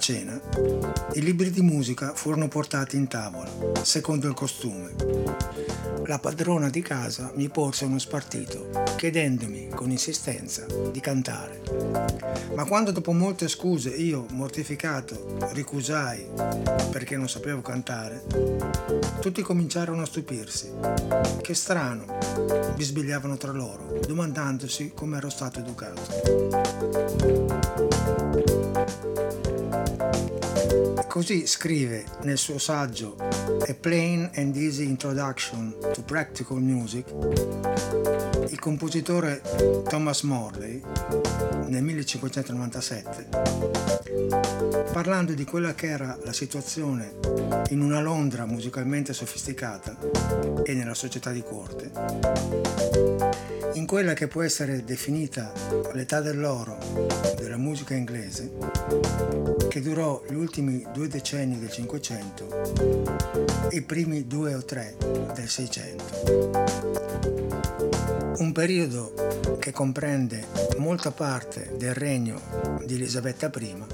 Cena, 0.00 0.40
i 1.12 1.20
libri 1.20 1.50
di 1.50 1.60
musica 1.60 2.14
furono 2.14 2.48
portati 2.48 2.96
in 2.96 3.06
tavola, 3.06 3.50
secondo 3.82 4.26
il 4.26 4.34
costume. 4.34 4.94
La 6.06 6.18
padrona 6.18 6.70
di 6.70 6.80
casa 6.80 7.30
mi 7.34 7.50
porse 7.50 7.84
uno 7.84 7.98
spartito, 7.98 8.70
chiedendomi 8.96 9.68
con 9.68 9.90
insistenza 9.90 10.64
di 10.90 10.98
cantare. 11.00 11.60
Ma 12.54 12.64
quando 12.64 12.92
dopo 12.92 13.12
molte 13.12 13.46
scuse 13.46 13.90
io, 13.90 14.24
mortificato, 14.30 15.36
ricusai 15.52 16.26
perché 16.90 17.18
non 17.18 17.28
sapevo 17.28 17.60
cantare, 17.60 18.24
tutti 19.20 19.42
cominciarono 19.42 20.00
a 20.00 20.06
stupirsi. 20.06 20.72
Che 21.42 21.54
strano, 21.54 22.06
bisbigliavano 22.74 23.36
tra 23.36 23.52
loro, 23.52 24.00
domandandosi 24.06 24.92
come 24.94 25.18
ero 25.18 25.28
stato 25.28 25.58
educato. 25.58 26.70
Così 31.08 31.46
scrive 31.46 32.04
nel 32.22 32.38
suo 32.38 32.58
saggio 32.58 33.16
A 33.18 33.74
Plain 33.74 34.30
and 34.34 34.56
Easy 34.56 34.84
Introduction 34.84 35.74
to 35.92 36.02
Practical 36.02 36.60
Music 36.60 37.06
il 38.50 38.58
compositore 38.58 39.42
Thomas 39.88 40.22
Morley 40.22 40.82
nel 41.66 41.82
1597, 41.82 43.28
parlando 44.92 45.34
di 45.34 45.44
quella 45.44 45.74
che 45.74 45.86
era 45.88 46.18
la 46.24 46.32
situazione 46.32 47.14
in 47.68 47.80
una 47.80 48.00
Londra 48.00 48.46
musicalmente 48.46 49.12
sofisticata 49.12 49.96
e 50.64 50.74
nella 50.74 50.94
società 50.94 51.30
di 51.30 51.42
corte, 51.42 51.90
in 53.74 53.86
quella 53.86 54.14
che 54.14 54.26
può 54.26 54.42
essere 54.42 54.84
definita 54.84 55.52
l'età 55.92 56.20
dell'oro 56.20 56.78
della 57.36 57.56
musica 57.56 57.94
inglese, 57.94 58.50
che 59.68 59.80
durò 59.80 60.22
gli 60.28 60.34
ultimi 60.34 60.84
due 60.92 61.08
decenni 61.08 61.58
del 61.58 61.70
Cinquecento 61.70 63.68
e 63.70 63.76
i 63.76 63.82
primi 63.82 64.26
due 64.26 64.54
o 64.54 64.64
tre 64.64 64.96
del 65.34 65.48
Seicento 65.48 67.49
un 68.40 68.52
periodo 68.52 69.12
che 69.58 69.70
comprende 69.70 70.46
molta 70.78 71.10
parte 71.10 71.74
del 71.76 71.92
regno 71.92 72.40
di 72.84 72.94
Elisabetta 72.94 73.50
I 73.58 73.84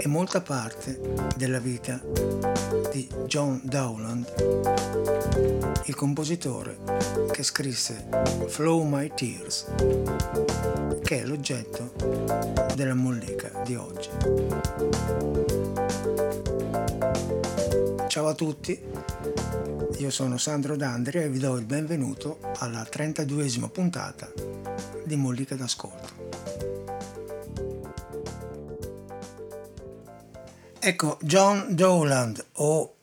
e 0.00 0.06
molta 0.06 0.40
parte 0.40 1.00
della 1.36 1.58
vita 1.58 2.00
di 2.92 3.08
John 3.26 3.60
Dowland, 3.64 4.24
il 5.86 5.94
compositore 5.96 6.78
che 7.32 7.42
scrisse 7.42 8.08
Flow 8.46 8.84
My 8.84 9.10
Tears, 9.12 9.66
che 11.02 11.22
è 11.22 11.24
l'oggetto 11.24 11.92
della 12.76 12.94
mollica 12.94 13.50
di 13.64 13.74
oggi. 13.74 15.57
Ciao 18.18 18.26
a 18.26 18.34
tutti, 18.34 18.76
io 19.98 20.10
sono 20.10 20.38
Sandro 20.38 20.74
D'Andria 20.74 21.22
e 21.22 21.28
vi 21.30 21.38
do 21.38 21.56
il 21.56 21.64
benvenuto 21.64 22.40
alla 22.56 22.82
32esima 22.82 23.70
puntata 23.70 24.28
di 25.04 25.14
Mollica 25.14 25.54
d'Ascolto. 25.54 26.08
Ecco, 30.80 31.18
John 31.22 31.76
Dowland 31.76 32.44
o 32.54 32.96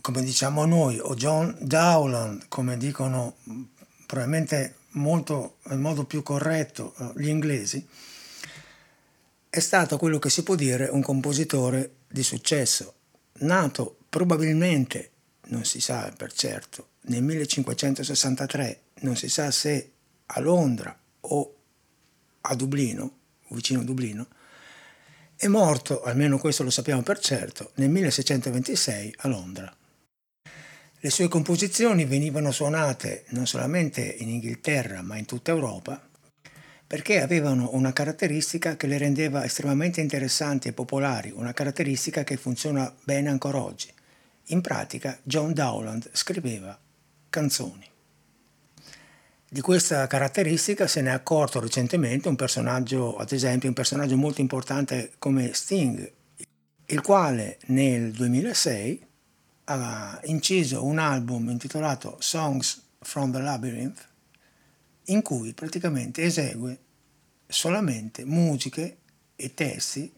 come 0.00 0.24
diciamo 0.24 0.66
noi, 0.66 0.98
o 0.98 1.14
John 1.14 1.56
Dowland, 1.60 2.46
come 2.48 2.76
dicono 2.76 3.36
probabilmente 4.06 4.78
molto, 4.94 5.58
in 5.70 5.80
modo 5.80 6.02
più 6.02 6.24
corretto 6.24 6.94
eh, 6.98 7.12
gli 7.14 7.28
inglesi, 7.28 7.86
è 9.48 9.60
stato 9.60 9.96
quello 9.98 10.18
che 10.18 10.30
si 10.30 10.42
può 10.42 10.56
dire 10.56 10.88
un 10.88 11.00
compositore 11.00 11.98
di 12.08 12.24
successo, 12.24 12.92
nato 13.34 13.95
probabilmente 14.16 15.10
non 15.48 15.66
si 15.66 15.78
sa 15.78 16.10
per 16.16 16.32
certo, 16.32 16.92
nel 17.08 17.22
1563, 17.22 18.80
non 19.00 19.14
si 19.14 19.28
sa 19.28 19.50
se 19.50 19.90
a 20.24 20.40
Londra 20.40 20.98
o 21.20 21.54
a 22.40 22.54
Dublino, 22.54 23.18
vicino 23.50 23.80
a 23.80 23.84
Dublino, 23.84 24.26
è 25.36 25.48
morto, 25.48 26.02
almeno 26.02 26.38
questo 26.38 26.62
lo 26.62 26.70
sappiamo 26.70 27.02
per 27.02 27.18
certo, 27.18 27.72
nel 27.74 27.90
1626 27.90 29.16
a 29.18 29.28
Londra. 29.28 29.76
Le 30.98 31.10
sue 31.10 31.28
composizioni 31.28 32.06
venivano 32.06 32.52
suonate 32.52 33.24
non 33.28 33.46
solamente 33.46 34.00
in 34.00 34.30
Inghilterra 34.30 35.02
ma 35.02 35.18
in 35.18 35.26
tutta 35.26 35.50
Europa 35.50 36.08
perché 36.86 37.20
avevano 37.20 37.68
una 37.72 37.92
caratteristica 37.92 38.76
che 38.76 38.86
le 38.86 38.96
rendeva 38.96 39.44
estremamente 39.44 40.00
interessanti 40.00 40.68
e 40.68 40.72
popolari, 40.72 41.32
una 41.34 41.52
caratteristica 41.52 42.24
che 42.24 42.38
funziona 42.38 42.90
bene 43.04 43.28
ancora 43.28 43.60
oggi. 43.60 43.92
In 44.50 44.60
pratica 44.60 45.18
John 45.24 45.52
Dowland 45.52 46.08
scriveva 46.12 46.78
canzoni. 47.28 47.84
Di 49.48 49.60
questa 49.60 50.06
caratteristica 50.06 50.86
se 50.86 51.00
ne 51.00 51.10
è 51.10 51.12
accorto 51.12 51.58
recentemente 51.58 52.28
un 52.28 52.36
personaggio, 52.36 53.16
ad 53.16 53.32
esempio 53.32 53.68
un 53.68 53.74
personaggio 53.74 54.16
molto 54.16 54.40
importante 54.40 55.12
come 55.18 55.52
Sting, 55.52 56.12
il 56.86 57.00
quale 57.00 57.58
nel 57.66 58.12
2006 58.12 59.06
ha 59.64 60.20
inciso 60.24 60.84
un 60.84 60.98
album 60.98 61.50
intitolato 61.50 62.16
Songs 62.20 62.82
from 63.00 63.32
the 63.32 63.40
Labyrinth 63.40 64.08
in 65.06 65.22
cui 65.22 65.54
praticamente 65.54 66.22
esegue 66.22 66.78
solamente 67.48 68.24
musiche 68.24 68.98
e 69.34 69.54
testi 69.54 70.12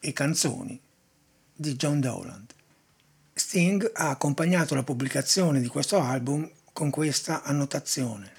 e 0.00 0.12
canzoni 0.12 0.80
di 1.54 1.76
John 1.76 2.00
Dowland. 2.00 2.54
Sting 3.42 3.90
ha 3.94 4.08
accompagnato 4.08 4.76
la 4.76 4.84
pubblicazione 4.84 5.60
di 5.60 5.66
questo 5.66 6.00
album 6.00 6.48
con 6.72 6.90
questa 6.90 7.42
annotazione. 7.42 8.32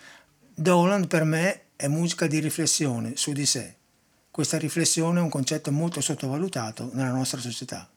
Dolan 0.56 1.08
per 1.08 1.25
me 1.25 1.64
è 1.75 1.88
musica 1.88 2.25
di 2.25 2.40
riflessione 2.40 3.18
su 3.18 3.34
di 3.34 3.46
sé. 3.46 3.75
Questa 4.31 4.58
riflessione 4.58 5.19
è 5.19 5.22
un 5.22 5.30
concetto 5.30 5.74
molto 5.74 6.00
sottovalutato 6.00 6.90
nella 6.94 7.12
nostra 7.12 7.41
società. 7.41 7.88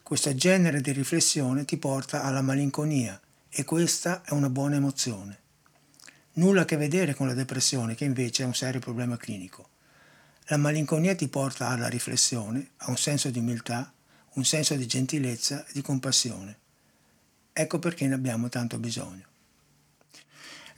Questo 0.00 0.32
genere 0.36 0.80
di 0.80 0.92
riflessione 0.92 1.64
ti 1.64 1.76
porta 1.78 2.22
alla 2.22 2.42
malinconia 2.42 3.20
e 3.50 3.64
questa 3.64 4.22
è 4.24 4.32
una 4.32 4.48
buona 4.48 4.76
emozione. 4.76 5.38
Nulla 6.34 6.62
a 6.62 6.64
che 6.64 6.76
vedere 6.76 7.12
con 7.12 7.26
la 7.26 7.34
depressione 7.34 7.96
che 7.96 8.04
invece 8.04 8.44
è 8.44 8.46
un 8.46 8.54
serio 8.54 8.78
problema 8.78 9.16
clinico. 9.16 9.68
La 10.44 10.58
malinconia 10.58 11.16
ti 11.16 11.26
porta 11.26 11.68
alla 11.68 11.88
riflessione, 11.88 12.70
a 12.76 12.90
un 12.90 12.96
senso 12.96 13.30
di 13.30 13.40
umiltà, 13.40 13.92
un 14.38 14.44
senso 14.44 14.74
di 14.76 14.86
gentilezza 14.86 15.66
e 15.66 15.70
di 15.72 15.82
compassione. 15.82 16.56
Ecco 17.52 17.78
perché 17.80 18.06
ne 18.06 18.14
abbiamo 18.14 18.48
tanto 18.48 18.78
bisogno. 18.78 19.26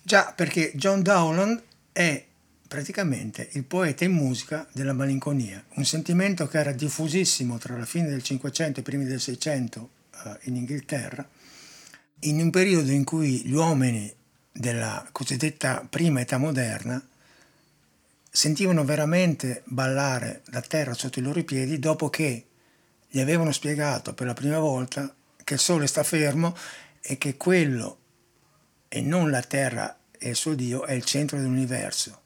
Già 0.02 0.32
perché 0.34 0.72
John 0.74 1.02
Dowland 1.02 1.62
è 1.92 2.24
praticamente 2.66 3.50
il 3.52 3.64
poeta 3.64 4.04
in 4.04 4.12
musica 4.12 4.66
della 4.72 4.94
malinconia, 4.94 5.62
un 5.74 5.84
sentimento 5.84 6.46
che 6.48 6.58
era 6.58 6.72
diffusissimo 6.72 7.58
tra 7.58 7.76
la 7.76 7.84
fine 7.84 8.08
del 8.08 8.22
Cinquecento 8.22 8.78
e 8.78 8.80
i 8.80 8.84
primi 8.84 9.04
del 9.04 9.20
Seicento 9.20 9.90
eh, 10.24 10.38
in 10.44 10.56
Inghilterra, 10.56 11.28
in 12.20 12.40
un 12.40 12.50
periodo 12.50 12.90
in 12.90 13.04
cui 13.04 13.42
gli 13.44 13.52
uomini 13.52 14.10
della 14.52 15.06
cosiddetta 15.12 15.86
prima 15.88 16.20
età 16.20 16.38
moderna 16.38 17.02
sentivano 18.30 18.84
veramente 18.84 19.62
ballare 19.64 20.42
la 20.46 20.60
terra 20.60 20.94
sotto 20.94 21.18
i 21.18 21.22
loro 21.22 21.42
piedi 21.42 21.78
dopo 21.78 22.08
che 22.08 22.44
gli 23.10 23.20
avevano 23.20 23.50
spiegato 23.50 24.14
per 24.14 24.26
la 24.26 24.34
prima 24.34 24.58
volta 24.60 25.12
che 25.42 25.54
il 25.54 25.60
Sole 25.60 25.88
sta 25.88 26.04
fermo 26.04 26.56
e 27.00 27.18
che 27.18 27.36
quello 27.36 27.98
e 28.88 29.00
non 29.00 29.30
la 29.30 29.42
Terra 29.42 29.98
e 30.16 30.30
il 30.30 30.36
suo 30.36 30.54
Dio 30.54 30.84
è 30.84 30.92
il 30.92 31.04
centro 31.04 31.36
dell'universo, 31.38 32.20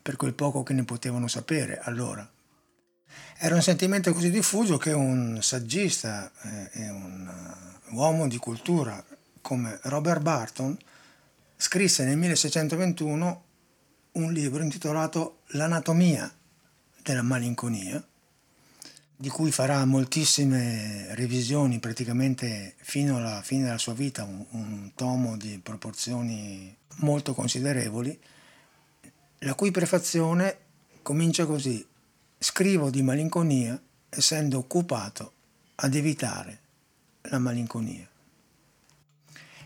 per 0.00 0.16
quel 0.16 0.34
poco 0.34 0.62
che 0.62 0.72
ne 0.72 0.84
potevano 0.84 1.28
sapere 1.28 1.78
allora. 1.82 2.28
Era 3.36 3.54
un 3.54 3.62
sentimento 3.62 4.12
così 4.12 4.30
diffuso 4.30 4.76
che 4.76 4.92
un 4.92 5.38
saggista 5.42 6.30
eh, 6.42 6.70
e 6.72 6.88
un 6.90 7.70
uh, 7.90 7.94
uomo 7.94 8.28
di 8.28 8.36
cultura 8.36 9.02
come 9.40 9.78
Robert 9.82 10.20
Barton 10.20 10.76
scrisse 11.56 12.04
nel 12.04 12.16
1621 12.16 13.44
un 14.12 14.32
libro 14.32 14.62
intitolato 14.62 15.40
L'anatomia 15.52 16.32
della 17.02 17.22
malinconia, 17.22 18.02
di 19.20 19.28
cui 19.28 19.52
farà 19.52 19.84
moltissime 19.84 21.14
revisioni 21.14 21.78
praticamente 21.78 22.72
fino 22.78 23.18
alla 23.18 23.42
fine 23.42 23.64
della 23.64 23.76
sua 23.76 23.92
vita, 23.92 24.24
un, 24.24 24.46
un 24.52 24.92
tomo 24.94 25.36
di 25.36 25.60
proporzioni 25.62 26.74
molto 27.00 27.34
considerevoli, 27.34 28.18
la 29.40 29.54
cui 29.54 29.70
prefazione 29.70 30.56
comincia 31.02 31.44
così, 31.44 31.86
scrivo 32.38 32.88
di 32.88 33.02
malinconia 33.02 33.78
essendo 34.08 34.56
occupato 34.56 35.32
ad 35.74 35.94
evitare 35.94 36.60
la 37.24 37.38
malinconia. 37.38 38.08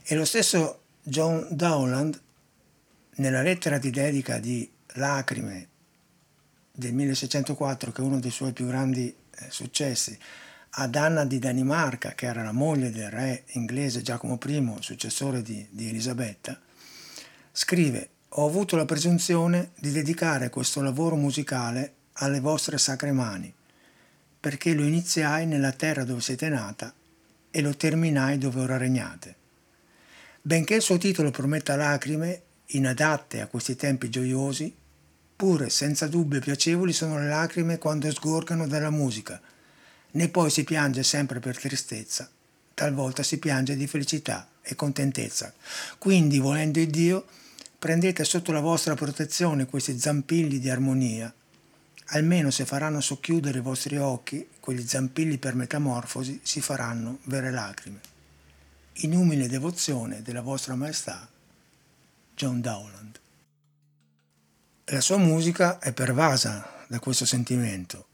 E 0.03 0.15
lo 0.17 0.25
stesso 0.25 0.81
John 1.01 1.47
Dowland, 1.53 2.21
nella 3.19 3.43
lettera 3.43 3.79
di 3.79 3.91
dedica 3.91 4.39
di 4.39 4.69
Lacrime 4.95 5.69
del 6.73 6.93
1604, 6.93 7.93
che 7.93 8.03
è 8.03 8.05
uno 8.05 8.19
dei 8.19 8.33
suoi 8.33 8.53
più 8.53 8.67
grandi 8.67 9.23
successi, 9.49 10.19
ad 10.77 10.97
Anna 10.97 11.25
di 11.25 11.39
Danimarca, 11.39 12.13
che 12.13 12.27
era 12.27 12.43
la 12.43 12.53
moglie 12.53 12.91
del 12.91 13.11
re 13.11 13.45
inglese 13.53 14.03
Giacomo 14.03 14.39
I, 14.45 14.77
successore 14.81 15.43
di, 15.43 15.67
di 15.71 15.89
Elisabetta, 15.89 16.61
scrive 17.53 18.09
ho 18.37 18.47
avuto 18.47 18.75
la 18.75 18.85
presunzione 18.85 19.71
di 19.79 19.93
dedicare 19.93 20.51
questo 20.51 20.81
lavoro 20.81 21.15
musicale 21.15 21.95
alle 22.15 22.41
vostre 22.41 22.79
sacre 22.79 23.13
mani, 23.13 23.53
perché 24.41 24.75
lo 24.75 24.85
iniziai 24.85 25.47
nella 25.47 25.71
terra 25.71 26.03
dove 26.03 26.21
siete 26.21 26.49
nata 26.49 26.93
e 27.51 27.61
lo 27.61 27.77
terminai 27.77 28.39
dove 28.39 28.61
ora 28.61 28.77
regnate. 28.77 29.37
Benché 30.43 30.75
il 30.75 30.83
suo 30.83 30.99
titolo 30.99 31.31
prometta 31.31 31.77
lacrime 31.77 32.43
inadatte 32.67 33.41
a 33.41 33.47
questi 33.47 33.77
tempi 33.77 34.11
gioiosi, 34.11 34.75
pure 35.37 35.69
senza 35.71 36.07
dubbio 36.07 36.41
piacevoli 36.41 36.93
sono 36.93 37.19
le 37.19 37.29
lacrime 37.29 37.79
quando 37.79 38.11
sgorgano 38.11 38.67
dalla 38.67 38.91
musica, 38.91 39.41
né 40.13 40.29
poi 40.29 40.51
si 40.51 40.65
piange 40.65 41.03
sempre 41.03 41.41
per 41.41 41.59
tristezza, 41.59 42.29
talvolta 42.73 43.23
si 43.23 43.39
piange 43.39 43.77
di 43.77 43.87
felicità 43.87 44.49
e 44.63 44.75
contentezza. 44.75 45.53
Quindi, 45.99 46.39
volendo 46.39 46.81
il 46.81 46.89
Dio, 46.89 47.27
prendete 47.79 48.25
sotto 48.25 48.53
la 48.53 48.61
vostra 48.61 48.95
protezione 48.95 49.67
questi 49.67 49.99
zampilli 49.99 50.59
di 50.59 50.71
armonia, 50.71 51.33
almeno 52.09 52.51
se 52.51 52.65
faranno 52.65 53.01
socchiudere 53.01 53.59
i 53.59 53.63
vostri 53.63 53.97
occhi, 53.97 54.49
quegli 54.61 54.87
zampilli 54.87 55.39
per 55.39 55.55
metamorfosi 55.55 56.41
si 56.43 56.61
faranno 56.61 57.19
vere 57.25 57.51
lacrime. 57.51 58.01
In 58.99 59.17
umile 59.17 59.49
devozione 59.49 60.23
della 60.23 60.43
vostra 60.43 60.77
maestà, 60.77 61.29
John 62.35 62.61
Dowland. 62.61 63.21
La 64.89 65.01
sua 65.01 65.17
musica 65.17 65.79
è 65.79 65.95
pervasa 65.95 66.85
da 66.89 66.99
questo 66.99 67.25
sentimento, 67.25 68.07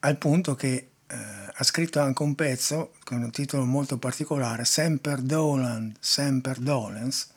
al 0.00 0.18
punto 0.18 0.54
che 0.54 0.88
eh, 1.06 1.16
ha 1.54 1.64
scritto 1.64 1.98
anche 1.98 2.22
un 2.22 2.34
pezzo 2.34 2.92
con 3.04 3.22
un 3.22 3.30
titolo 3.30 3.64
molto 3.64 3.96
particolare, 3.96 4.66
Semper 4.66 5.22
Dowland, 5.22 5.96
Semper 5.98 6.58
Dolens, 6.58 7.30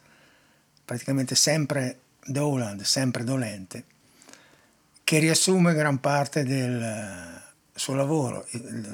praticamente 0.83 1.33
sempre 1.33 1.99
Dowland, 2.25 2.81
sempre 2.81 3.23
dolente, 3.23 3.85
che 5.05 5.19
riassume 5.19 5.73
gran 5.73 6.01
parte 6.01 6.43
del 6.43 7.41
suo 7.73 7.95
lavoro. 7.95 8.45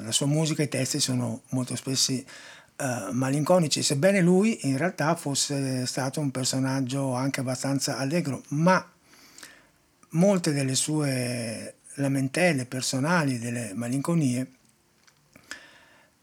La 0.04 0.12
sua 0.12 0.26
musica 0.26 0.62
e 0.62 0.66
i 0.66 0.68
testi 0.68 1.00
sono 1.00 1.42
molto 1.48 1.74
spesso 1.74 2.12
uh, 2.12 3.10
malinconici, 3.10 3.82
sebbene 3.82 4.20
lui 4.20 4.68
in 4.68 4.76
realtà 4.76 5.16
fosse 5.16 5.84
stato 5.84 6.20
un 6.20 6.30
personaggio 6.30 7.14
anche 7.14 7.40
abbastanza 7.40 7.98
allegro, 7.98 8.44
ma 8.50 8.88
molte 10.10 10.52
delle 10.52 10.74
sue 10.74 11.74
lamentele 11.94 12.64
personali, 12.66 13.38
delle 13.38 13.72
malinconie, 13.74 14.50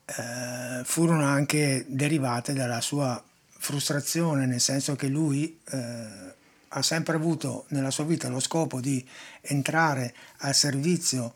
uh, 0.06 0.84
furono 0.84 1.26
anche 1.26 1.86
derivate 1.88 2.54
dalla 2.54 2.82
sua 2.82 3.22
frustrazione, 3.60 4.46
nel 4.46 4.62
senso 4.62 4.96
che 4.96 5.08
lui 5.08 5.60
eh, 5.72 6.36
ha 6.70 6.82
sempre 6.82 7.16
avuto 7.16 7.66
nella 7.70 7.92
sua 7.92 8.06
vita 8.06 8.30
lo 8.30 8.40
scopo 8.40 8.80
di 8.80 9.06
entrare 9.42 10.14
al 10.38 10.54
servizio 10.54 11.34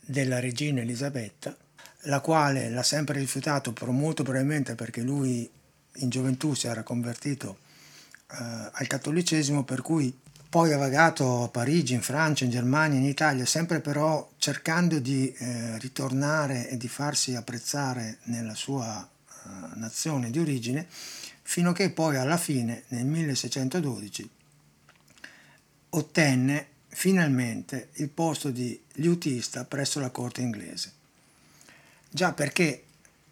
della 0.00 0.40
regina 0.40 0.80
Elisabetta, 0.80 1.54
la 2.02 2.20
quale 2.20 2.70
l'ha 2.70 2.82
sempre 2.82 3.18
rifiutato, 3.18 3.72
molto 3.86 4.22
probabilmente 4.22 4.74
perché 4.74 5.02
lui 5.02 5.48
in 5.96 6.08
gioventù 6.08 6.54
si 6.54 6.66
era 6.66 6.82
convertito 6.82 7.58
eh, 8.32 8.70
al 8.72 8.86
cattolicesimo, 8.86 9.64
per 9.64 9.82
cui 9.82 10.16
poi 10.48 10.72
ha 10.72 10.78
vagato 10.78 11.44
a 11.44 11.48
Parigi, 11.48 11.92
in 11.92 12.00
Francia, 12.00 12.44
in 12.44 12.50
Germania, 12.50 12.98
in 12.98 13.04
Italia, 13.04 13.44
sempre 13.44 13.80
però 13.80 14.30
cercando 14.38 14.98
di 14.98 15.30
eh, 15.30 15.78
ritornare 15.78 16.70
e 16.70 16.78
di 16.78 16.88
farsi 16.88 17.34
apprezzare 17.34 18.18
nella 18.24 18.54
sua 18.54 19.06
eh, 19.06 19.48
nazione 19.74 20.30
di 20.30 20.38
origine 20.38 20.86
fino 21.42 21.70
a 21.70 21.72
che 21.74 21.90
poi 21.90 22.16
alla 22.16 22.38
fine, 22.38 22.84
nel 22.88 23.04
1612, 23.04 24.30
ottenne 25.90 26.66
finalmente 26.88 27.88
il 27.94 28.08
posto 28.08 28.50
di 28.50 28.78
liutista 28.94 29.64
presso 29.64 30.00
la 30.00 30.10
corte 30.10 30.40
inglese. 30.40 30.92
Già 32.08 32.32
perché 32.32 32.84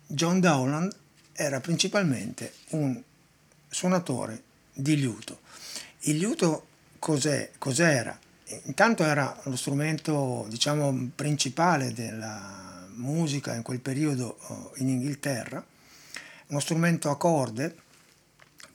John 0.06 0.40
Dowland 0.40 0.94
era 1.32 1.60
principalmente 1.60 2.52
un 2.70 3.02
suonatore 3.68 4.42
di 4.72 4.96
liuto. 4.96 5.40
Il 6.00 6.18
liuto 6.18 6.66
cos'è, 7.06 7.52
cos'era? 7.56 8.18
Intanto 8.64 9.04
era 9.04 9.38
lo 9.44 9.54
strumento, 9.54 10.44
diciamo, 10.48 11.10
principale 11.14 11.92
della 11.92 12.84
musica 12.94 13.54
in 13.54 13.62
quel 13.62 13.78
periodo 13.78 14.36
oh, 14.48 14.72
in 14.78 14.88
Inghilterra, 14.88 15.64
uno 16.48 16.58
strumento 16.58 17.08
a 17.08 17.16
corde 17.16 17.76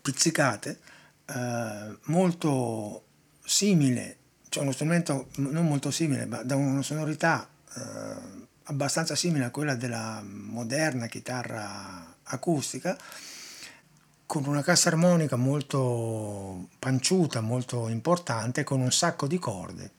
pizzicate, 0.01 0.80
eh, 1.25 1.98
molto 2.04 3.04
simile, 3.44 4.16
cioè 4.48 4.63
uno 4.63 4.72
strumento 4.72 5.28
non 5.36 5.68
molto 5.68 5.92
simile, 5.92 6.25
ma 6.25 6.42
da 6.42 6.56
una 6.56 6.83
sonorità 6.83 7.50
eh, 7.75 7.81
abbastanza 8.63 9.16
simile 9.16 9.44
a 9.44 9.51
quella 9.51 9.76
della 9.76 10.23
moderna 10.23 11.07
chitarra 11.07 12.16
acustica, 12.23 12.97
con 14.31 14.45
una 14.45 14.61
cassa 14.61 14.88
armonica 14.88 15.35
molto 15.35 16.69
panciuta, 16.80 17.42
molto 17.42 17.90
importante, 17.90 18.64
con 18.64 18.80
un 18.80 18.90
sacco 18.90 19.28
di 19.28 19.38
corde 19.38 19.92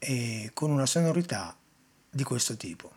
e 0.00 0.50
con 0.52 0.72
una 0.72 0.84
sonorità 0.84 1.54
di 2.10 2.24
questo 2.24 2.56
tipo. 2.56 2.90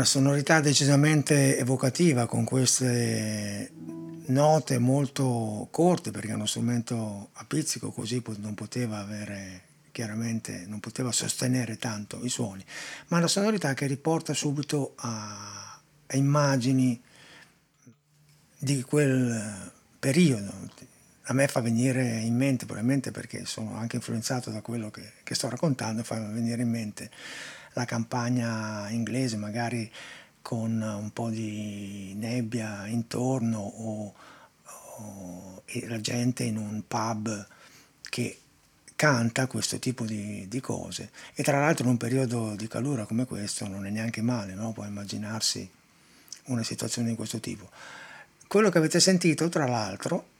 Una 0.00 0.08
sonorità 0.08 0.60
decisamente 0.60 1.58
evocativa 1.58 2.24
con 2.24 2.44
queste 2.44 3.70
note 4.28 4.78
molto 4.78 5.68
corte 5.70 6.10
perché 6.10 6.30
è 6.30 6.34
uno 6.34 6.46
strumento 6.46 7.28
a 7.34 7.44
pizzico 7.44 7.90
così 7.90 8.22
non 8.38 8.54
poteva 8.54 8.98
avere 9.00 9.64
chiaramente 9.92 10.64
non 10.66 10.80
poteva 10.80 11.12
sostenere 11.12 11.76
tanto 11.76 12.18
i 12.24 12.30
suoni, 12.30 12.64
ma 13.08 13.18
una 13.18 13.26
sonorità 13.26 13.74
che 13.74 13.86
riporta 13.86 14.32
subito 14.32 14.94
a, 14.96 15.78
a 16.06 16.16
immagini 16.16 16.98
di 18.56 18.80
quel 18.82 19.70
periodo. 19.98 20.88
A 21.30 21.32
me 21.32 21.46
fa 21.46 21.60
venire 21.60 22.02
in 22.18 22.34
mente, 22.34 22.66
probabilmente 22.66 23.12
perché 23.12 23.46
sono 23.46 23.76
anche 23.76 23.94
influenzato 23.94 24.50
da 24.50 24.62
quello 24.62 24.90
che, 24.90 25.12
che 25.22 25.36
sto 25.36 25.48
raccontando, 25.48 26.02
fa 26.02 26.18
venire 26.18 26.62
in 26.62 26.70
mente 26.70 27.08
la 27.74 27.84
campagna 27.84 28.90
inglese, 28.90 29.36
magari 29.36 29.88
con 30.42 30.82
un 30.82 31.12
po' 31.12 31.30
di 31.30 32.14
nebbia 32.16 32.84
intorno 32.88 33.60
o, 33.60 34.14
o 34.64 35.62
la 35.86 36.00
gente 36.00 36.42
in 36.42 36.56
un 36.56 36.82
pub 36.88 37.46
che 38.08 38.40
canta 38.96 39.46
questo 39.46 39.78
tipo 39.78 40.04
di, 40.04 40.48
di, 40.48 40.60
cose 40.60 41.12
e 41.34 41.44
tra 41.44 41.60
l'altro 41.60 41.84
in 41.84 41.90
un 41.90 41.96
periodo 41.96 42.56
di 42.56 42.66
calura 42.66 43.06
come 43.06 43.24
questo 43.24 43.68
non 43.68 43.86
è 43.86 43.90
neanche 43.90 44.20
male, 44.20 44.54
no? 44.54 44.72
può 44.72 44.84
immaginarsi 44.84 45.70
una 46.46 46.64
situazione 46.64 47.10
di 47.10 47.14
questo 47.14 47.38
tipo. 47.38 47.70
Quello 48.48 48.68
che 48.68 48.78
avete 48.78 48.98
sentito 48.98 49.48
tra 49.48 49.68
l'altro 49.68 50.38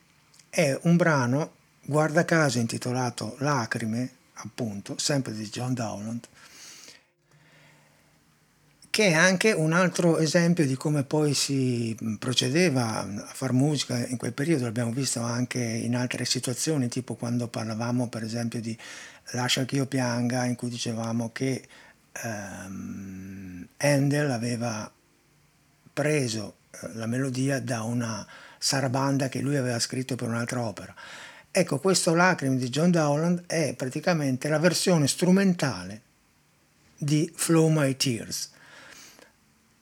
è 0.51 0.77
un 0.83 0.97
brano 0.97 1.53
guarda 1.83 2.25
caso 2.25 2.59
intitolato 2.59 3.37
Lacrime, 3.39 4.11
appunto, 4.35 4.99
sempre 4.99 5.33
di 5.33 5.49
John 5.49 5.75
Dowland, 5.75 6.27
che 8.91 9.07
è 9.09 9.13
anche 9.13 9.53
un 9.53 9.73
altro 9.73 10.19
esempio 10.19 10.67
di 10.67 10.75
come 10.75 11.05
poi 11.05 11.33
si 11.33 11.97
procedeva 12.19 13.01
a 13.01 13.33
far 13.33 13.53
musica 13.53 14.05
in 14.07 14.17
quel 14.17 14.33
periodo, 14.33 14.65
l'abbiamo 14.65 14.93
visto 14.93 15.21
anche 15.21 15.61
in 15.61 15.95
altre 15.95 16.25
situazioni, 16.25 16.89
tipo 16.89 17.15
quando 17.15 17.47
parlavamo 17.47 18.09
per 18.09 18.25
esempio 18.25 18.61
di 18.61 18.77
Lascia 19.33 19.65
che 19.65 19.77
io 19.77 19.87
pianga, 19.87 20.45
in 20.45 20.57
cui 20.57 20.69
dicevamo 20.69 21.31
che 21.33 21.67
ehm, 22.13 23.67
Handel 23.77 24.31
aveva 24.31 24.91
preso 25.93 26.57
eh, 26.71 26.89
la 26.95 27.07
melodia 27.07 27.61
da 27.61 27.83
una 27.83 28.27
sarabanda 28.63 29.31
che 29.31 29.41
lui 29.41 29.57
aveva 29.57 29.79
scritto 29.79 30.15
per 30.15 30.29
un'altra 30.29 30.61
opera. 30.61 30.95
Ecco, 31.51 31.81
questo 31.81 32.15
Lacrime 32.15 32.59
di 32.59 32.69
John 32.69 32.91
Dowland 32.91 33.47
è 33.47 33.75
praticamente 33.75 34.49
la 34.49 34.59
versione 34.59 35.09
strumentale 35.09 36.03
di 36.97 37.33
Flow 37.35 37.69
My 37.69 37.97
Tears 37.97 38.51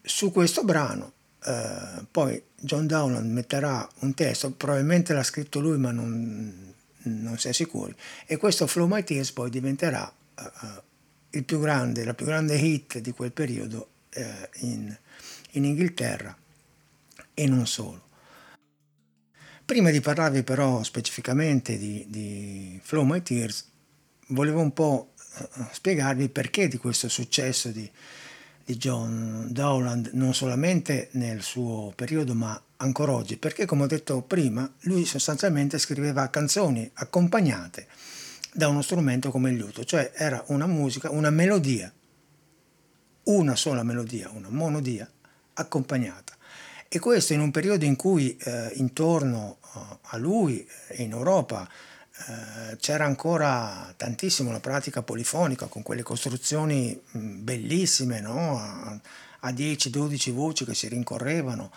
su 0.08 0.32
questo 0.32 0.64
brano 0.64 1.12
eh, 1.44 2.06
poi 2.11 2.42
John 2.56 2.87
Dowland 2.87 3.30
metterà 3.30 3.88
un 4.00 4.14
testo, 4.14 4.50
probabilmente 4.52 5.12
l'ha 5.12 5.23
scritto 5.23 5.61
lui 5.61 5.78
ma 5.78 5.90
non, 5.90 6.75
non 7.02 7.38
si 7.38 7.49
è 7.49 7.52
sicuri, 7.52 7.94
e 8.26 8.37
questo 8.38 8.66
Flow 8.66 8.87
My 8.87 9.04
Tears 9.04 9.32
poi 9.32 9.50
diventerà 9.50 10.11
il 11.30 11.44
più 11.44 11.61
grande, 11.61 12.04
la 12.04 12.14
più 12.14 12.26
grande 12.26 12.56
hit 12.56 12.99
di 12.99 13.12
quel 13.12 13.32
periodo 13.32 13.88
uh, 14.14 14.23
in, 14.61 14.97
in 15.52 15.64
Inghilterra 15.64 16.37
e 17.35 17.47
non 17.47 17.66
solo. 17.66 18.06
Prima 19.69 19.91
di 19.91 20.01
parlarvi 20.01 20.45
però 20.45 20.83
specificamente 20.83 21.77
di, 21.77 22.07
di 22.09 22.81
Flow 22.83 23.05
My 23.05 23.21
Tears, 23.21 23.69
volevo 24.29 24.63
un 24.63 24.73
po' 24.73 25.13
spiegarvi 25.73 26.31
perché 26.31 26.69
di 26.69 26.79
questo 26.79 27.11
successo 27.11 27.69
di, 27.69 27.87
di 28.65 28.77
John 28.79 29.49
Dowland 29.51 30.13
non 30.15 30.33
solamente 30.33 31.11
nel 31.13 31.43
suo 31.43 31.93
periodo 31.95 32.35
ma 32.35 32.59
ancora 32.79 33.13
oggi, 33.13 33.37
perché 33.37 33.67
come 33.67 33.83
ho 33.83 33.87
detto 33.87 34.23
prima, 34.23 34.73
lui 34.85 35.05
sostanzialmente 35.05 35.77
scriveva 35.77 36.31
canzoni 36.31 36.91
accompagnate 36.95 37.89
da 38.55 38.69
uno 38.69 38.81
strumento 38.81 39.31
come 39.31 39.51
il 39.51 39.57
liuto, 39.57 39.85
cioè 39.85 40.13
era 40.15 40.43
una 40.47 40.67
musica, 40.67 41.11
una 41.11 41.29
melodia, 41.29 41.93
una 43.25 43.55
sola 43.55 43.83
melodia, 43.83 44.31
una 44.31 44.49
monodia 44.49 45.07
accompagnata. 45.53 46.38
E 46.90 46.99
questo 47.00 47.35
in 47.35 47.40
un 47.40 47.50
periodo 47.50 47.85
in 47.85 47.97
cui 47.97 48.35
eh, 48.35 48.71
intorno 48.76 49.59
eh, 49.62 49.78
a 50.00 50.16
lui 50.16 50.66
e 50.87 51.02
in 51.02 51.11
Europa 51.11 51.68
eh, 51.68 52.76
c'era 52.78 53.04
ancora 53.04 53.92
tantissimo 53.95 54.50
la 54.50 54.59
pratica 54.59 55.02
polifonica 55.02 55.66
con 55.66 55.83
quelle 55.83 56.02
costruzioni 56.02 56.99
mm, 57.14 57.45
bellissime, 57.45 58.21
no? 58.21 58.59
a, 58.59 58.99
a 59.40 59.50
10-12 59.50 60.33
voci 60.33 60.64
che 60.64 60.75
si 60.75 60.88
rincorrevano, 60.88 61.71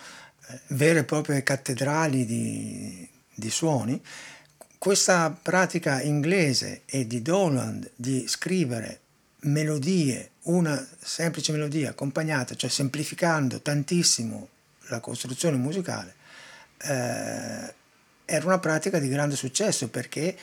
eh, 0.48 0.60
vere 0.68 1.00
e 1.00 1.04
proprie 1.04 1.44
cattedrali 1.44 2.26
di, 2.26 3.06
di 3.36 3.50
suoni. 3.50 4.02
Questa 4.78 5.30
pratica 5.30 6.02
inglese 6.02 6.84
e 6.86 7.06
di 7.06 7.22
Doland 7.22 7.92
di 7.98 8.30
scrivere 8.30 9.00
melodie, 9.42 10.32
una 10.44 10.88
semplice 11.02 11.52
melodia 11.52 11.90
accompagnata, 11.90 12.56
cioè 12.56 12.70
semplificando 12.70 13.62
tantissimo 13.62 14.48
la 14.92 15.00
costruzione 15.00 15.58
musicale, 15.58 16.16
eh, 16.78 17.74
era 18.26 18.46
una 18.46 18.60
pratica 18.60 19.00
di 19.00 19.10
grande 19.10 19.36
successo 19.36 19.90
perché 19.90 20.36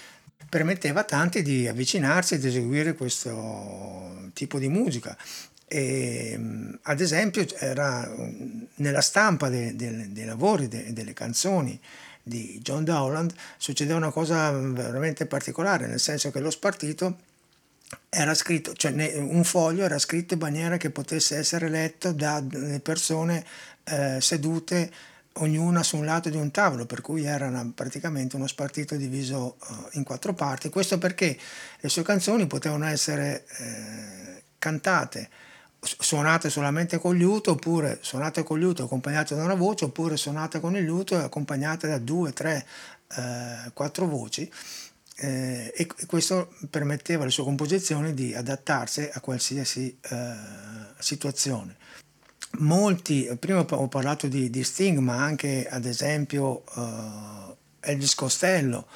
permetteva 0.48 1.00
a 1.00 1.04
tanti 1.04 1.42
di 1.42 1.66
avvicinarsi 1.68 2.34
ed 2.34 2.44
eseguire 2.44 2.94
questo 2.94 4.30
tipo 4.34 4.58
di 4.58 4.68
musica. 4.68 5.16
E, 5.66 6.38
ad 6.82 7.00
esempio 7.00 7.46
era 7.58 8.10
nella 8.76 9.00
stampa 9.02 9.48
dei, 9.48 9.76
dei, 9.76 10.12
dei 10.12 10.24
lavori, 10.24 10.68
dei, 10.68 10.92
delle 10.92 11.12
canzoni 11.12 11.78
di 12.22 12.58
John 12.62 12.84
Dowland 12.84 13.32
succedeva 13.56 13.96
una 13.96 14.10
cosa 14.10 14.50
veramente 14.50 15.26
particolare, 15.26 15.86
nel 15.86 16.00
senso 16.00 16.30
che 16.30 16.40
lo 16.40 16.50
spartito 16.50 17.16
era 18.10 18.34
scritto, 18.34 18.74
cioè 18.74 18.92
un 19.16 19.44
foglio 19.44 19.84
era 19.84 19.98
scritto 19.98 20.34
in 20.34 20.40
maniera 20.40 20.76
che 20.76 20.90
potesse 20.90 21.36
essere 21.36 21.68
letto 21.68 22.12
dalle 22.12 22.80
persone 22.80 23.44
eh, 23.88 24.20
sedute 24.20 24.90
ognuna 25.38 25.82
su 25.82 25.96
un 25.96 26.04
lato 26.04 26.28
di 26.30 26.36
un 26.36 26.50
tavolo, 26.50 26.86
per 26.86 27.00
cui 27.00 27.24
era 27.24 27.66
praticamente 27.74 28.36
uno 28.36 28.46
spartito 28.46 28.96
diviso 28.96 29.56
uh, 29.58 29.88
in 29.92 30.04
quattro 30.04 30.34
parti. 30.34 30.68
Questo 30.68 30.98
perché 30.98 31.36
le 31.78 31.88
sue 31.88 32.02
canzoni 32.02 32.46
potevano 32.46 32.86
essere 32.86 33.44
eh, 33.58 34.42
cantate, 34.58 35.28
suonate 35.80 36.50
solamente 36.50 36.98
con 36.98 37.16
liuto, 37.16 37.52
oppure 37.52 37.98
suonate 38.00 38.42
con 38.42 38.58
il 38.58 38.64
liuto 38.64 38.84
accompagnate 38.84 39.34
da 39.34 39.44
una 39.44 39.54
voce, 39.54 39.84
oppure 39.86 40.16
suonate 40.16 40.60
con 40.60 40.76
il 40.76 40.84
liuto 40.84 41.14
e 41.14 41.24
accompagnate 41.24 41.88
da 41.88 41.98
due, 41.98 42.32
tre, 42.32 42.66
eh, 43.16 43.70
quattro 43.72 44.06
voci. 44.06 44.50
Eh, 45.20 45.72
e 45.76 45.88
questo 46.06 46.54
permetteva 46.70 47.22
alle 47.22 47.32
sue 47.32 47.42
composizioni 47.42 48.14
di 48.14 48.34
adattarsi 48.34 49.10
a 49.12 49.20
qualsiasi 49.20 49.98
eh, 50.00 50.34
situazione 50.98 51.74
molti, 52.58 53.28
prima 53.38 53.60
ho 53.60 53.88
parlato 53.88 54.26
di, 54.26 54.50
di 54.50 54.64
Sting, 54.64 54.98
ma 54.98 55.22
anche 55.22 55.66
ad 55.68 55.84
esempio 55.84 56.64
uh, 56.74 57.54
Elvis 57.80 58.14
Costello, 58.14 58.86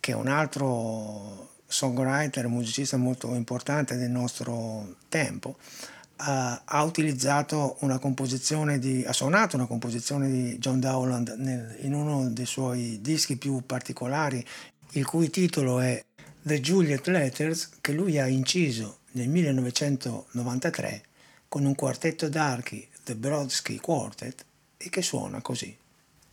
che 0.00 0.12
è 0.12 0.14
un 0.14 0.28
altro 0.28 1.56
songwriter, 1.66 2.48
musicista 2.48 2.96
molto 2.96 3.34
importante 3.34 3.96
del 3.96 4.10
nostro 4.10 4.96
tempo, 5.08 5.56
uh, 5.58 6.24
ha 6.64 6.82
utilizzato 6.82 7.76
una 7.80 7.98
composizione 7.98 8.78
di, 8.78 9.04
ha 9.06 9.12
suonato 9.12 9.56
una 9.56 9.66
composizione 9.66 10.30
di 10.30 10.58
John 10.58 10.80
Dowland 10.80 11.34
nel, 11.38 11.76
in 11.80 11.94
uno 11.94 12.28
dei 12.30 12.46
suoi 12.46 12.98
dischi 13.00 13.36
più 13.36 13.62
particolari, 13.64 14.44
il 14.92 15.04
cui 15.04 15.30
titolo 15.30 15.80
è 15.80 16.02
The 16.42 16.60
Juliet 16.60 17.06
Letters, 17.08 17.70
che 17.80 17.92
lui 17.92 18.18
ha 18.18 18.26
inciso 18.26 18.98
nel 19.12 19.28
1993 19.28 21.02
con 21.48 21.64
un 21.64 21.74
quartetto 21.74 22.28
d'archi 22.28 22.86
The 23.08 23.14
Brodsky 23.14 23.80
Quartet 23.80 24.44
e 24.76 24.90
che 24.90 25.00
suona 25.00 25.40
così. 25.40 25.74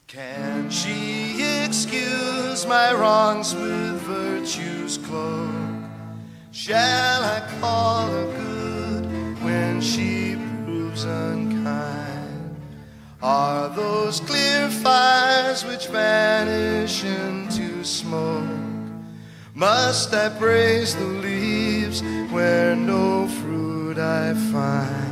Can 0.07 0.69
she 0.69 1.41
excuse 1.63 2.65
my 2.67 2.91
wrongs 2.91 3.55
with 3.55 4.01
virtue's 4.01 4.97
cloak? 4.97 5.49
Shall 6.51 7.23
I 7.23 7.39
call 7.61 8.07
her 8.09 8.25
good 8.25 9.41
when 9.41 9.79
she 9.79 10.35
proves 10.65 11.05
unkind? 11.05 12.57
Are 13.21 13.69
those 13.69 14.19
clear 14.19 14.69
fires 14.69 15.63
which 15.63 15.87
vanish 15.87 17.05
into 17.05 17.85
smoke? 17.85 18.43
Must 19.53 20.13
I 20.13 20.27
praise 20.27 20.93
the 20.93 21.07
leaves 21.23 22.01
where 22.33 22.75
no 22.75 23.29
fruit 23.29 23.97
I 23.97 24.33
find? 24.51 25.04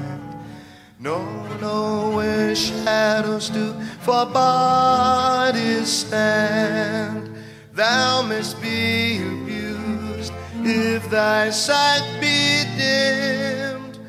No, 1.03 1.21
no, 1.59 2.15
where 2.15 2.55
shadows 2.55 3.49
do 3.49 3.73
for 3.99 4.25
bodies 4.25 5.89
stand. 5.89 7.29
Thou 7.73 8.21
must 8.21 8.61
be 8.61 9.17
abused 9.17 10.31
if 10.63 11.09
thy 11.09 11.49
sight 11.49 12.07
be 12.21 12.63
dimmed. 12.77 13.99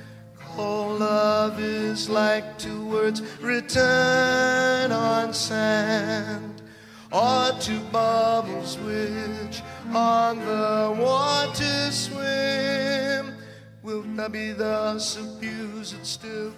Oh, 0.57 0.97
love 0.97 1.59
is 1.59 2.09
like 2.09 2.61
two 2.61 2.87
words 2.87 3.23
written 3.41 4.93
on 4.93 5.35
sand, 5.35 6.63
or 7.11 7.51
two 7.59 7.81
bubbles 7.91 8.79
which 8.79 9.63
on 9.93 10.39
the 10.39 10.97
water 10.97 11.91
swim. 11.91 13.34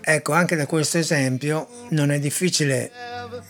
Ecco, 0.00 0.32
anche 0.32 0.54
da 0.54 0.66
questo 0.66 0.98
esempio 0.98 1.68
non 1.90 2.12
è 2.12 2.20
difficile 2.20 2.92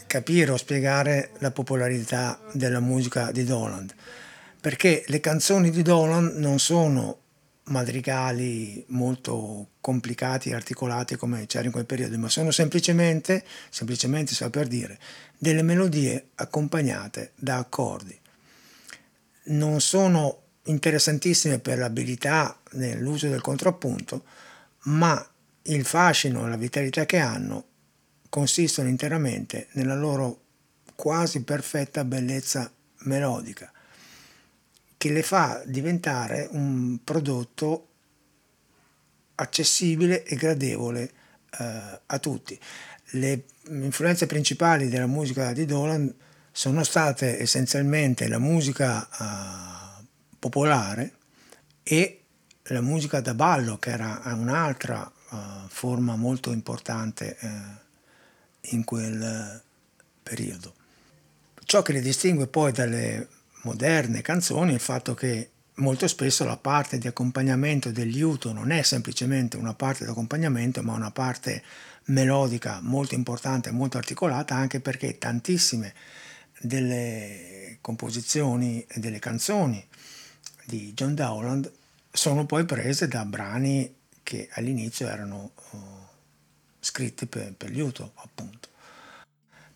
capire 0.06 0.50
o 0.50 0.56
spiegare 0.56 1.33
la 1.40 1.50
popolarità 1.50 2.40
della 2.52 2.80
musica 2.80 3.30
di 3.33 3.45
Doland, 3.45 3.95
perché 4.62 5.04
le 5.09 5.21
canzoni 5.21 5.71
di 5.71 5.83
Doland 5.83 6.38
non 6.38 6.59
sono 6.59 7.18
madrigali 7.64 8.83
molto 8.88 9.73
complicati 9.83 10.49
e 10.49 10.54
articolati 10.54 11.16
come 11.16 11.45
c'era 11.45 11.66
in 11.66 11.73
quel 11.73 11.85
periodo, 11.85 12.16
ma 12.16 12.30
sono 12.30 12.50
semplicemente, 12.52 13.45
semplicemente 13.68 14.33
sta 14.33 14.49
per 14.49 14.68
dire, 14.68 14.99
delle 15.37 15.62
melodie 15.62 16.28
accompagnate 16.37 17.33
da 17.35 17.59
accordi. 17.59 18.18
Non 19.49 19.83
sono 19.83 20.45
interessantissime 20.66 21.58
per 21.58 21.78
l'abilità 21.78 22.61
nell'uso 22.73 23.28
del 23.28 23.40
contrappunto, 23.40 24.25
ma 24.85 25.26
il 25.62 25.85
fascino 25.85 26.46
e 26.46 26.49
la 26.49 26.56
vitalità 26.56 27.04
che 27.06 27.18
hanno 27.18 27.64
consistono 28.28 28.88
interamente 28.88 29.68
nella 29.73 29.94
loro 29.94 30.42
quasi 30.94 31.42
perfetta 31.42 32.04
bellezza 32.04 32.70
melodica, 33.00 33.70
che 34.96 35.11
le 35.11 35.23
fa 35.23 35.62
diventare 35.64 36.49
un 36.52 36.99
prodotto 37.02 37.88
accessibile 39.37 40.25
e 40.25 40.37
gradevole 40.37 41.11
eh, 41.58 42.00
a 42.06 42.18
tutti. 42.18 42.58
Le 43.11 43.44
influenze 43.68 44.26
principali 44.26 44.88
della 44.88 45.06
musica 45.06 45.52
di 45.52 45.64
Dolan 45.64 46.12
sono 46.50 46.82
state 46.85 47.38
essenzialmente 47.40 48.28
la 48.28 48.38
musica 48.38 49.06
eh, 49.06 49.86
popolare 50.49 51.12
e 51.83 52.21
la 52.71 52.81
musica 52.81 53.21
da 53.21 53.35
ballo, 53.35 53.79
che 53.79 53.91
era 53.91 54.21
un'altra 54.26 55.11
uh, 55.31 55.37
forma 55.69 56.17
molto 56.17 56.53
importante 56.53 57.37
uh, 57.41 57.49
in 58.75 58.85
quel 58.85 59.62
periodo. 60.23 60.75
Ciò 61.65 61.83
che 61.83 61.93
le 61.93 62.00
distingue 62.00 62.47
poi 62.47 62.73
dalle 62.73 63.29
moderne 63.62 64.23
canzoni 64.23 64.71
è 64.71 64.75
il 64.75 64.81
fatto 64.81 65.15
che 65.15 65.50
molto 65.75 66.07
spesso 66.07 66.45
la 66.45 66.57
parte 66.57 66.99
di 66.99 67.09
accompagnamento 67.09 67.91
del 67.91 68.09
liuto 68.09 68.53
non 68.53 68.71
è 68.71 68.83
semplicemente 68.83 69.57
una 69.57 69.75
parte 69.75 70.05
di 70.05 70.11
accompagnamento, 70.11 70.83
ma 70.83 70.95
una 70.95 71.11
parte 71.11 71.62
melodica 72.07 72.79
molto 72.83 73.15
importante, 73.15 73.73
molto 73.73 73.99
articolata, 73.99 74.55
anche 74.55 74.81
perché 74.81 75.19
tantissime 75.19 75.93
delle 76.61 77.79
composizioni 77.81 78.85
e 78.88 79.00
delle 79.00 79.19
canzoni 79.19 79.85
di 80.66 80.92
John 80.94 81.14
Dowland 81.14 81.70
sono 82.11 82.44
poi 82.46 82.64
prese 82.64 83.08
da 83.08 83.25
brani 83.25 83.94
che 84.23 84.49
all'inizio 84.52 85.06
erano 85.06 85.52
uh, 85.70 85.78
scritti 86.80 87.26
per, 87.26 87.54
per 87.54 87.70
liuto, 87.70 88.12
appunto. 88.16 88.68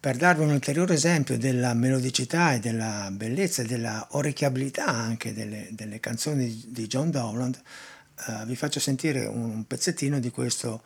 Per 0.00 0.16
darvi 0.16 0.42
un 0.42 0.50
ulteriore 0.50 0.94
esempio 0.94 1.38
della 1.38 1.74
melodicità 1.74 2.54
e 2.54 2.58
della 2.58 3.10
bellezza 3.12 3.62
e 3.62 3.66
della 3.66 4.08
orecchiabilità 4.12 4.86
anche 4.86 5.32
delle, 5.34 5.68
delle 5.70 6.00
canzoni 6.00 6.64
di 6.68 6.86
John 6.86 7.10
Dowland, 7.10 7.60
uh, 8.26 8.44
vi 8.46 8.56
faccio 8.56 8.80
sentire 8.80 9.26
un 9.26 9.64
pezzettino 9.66 10.18
di 10.18 10.30
questo 10.30 10.82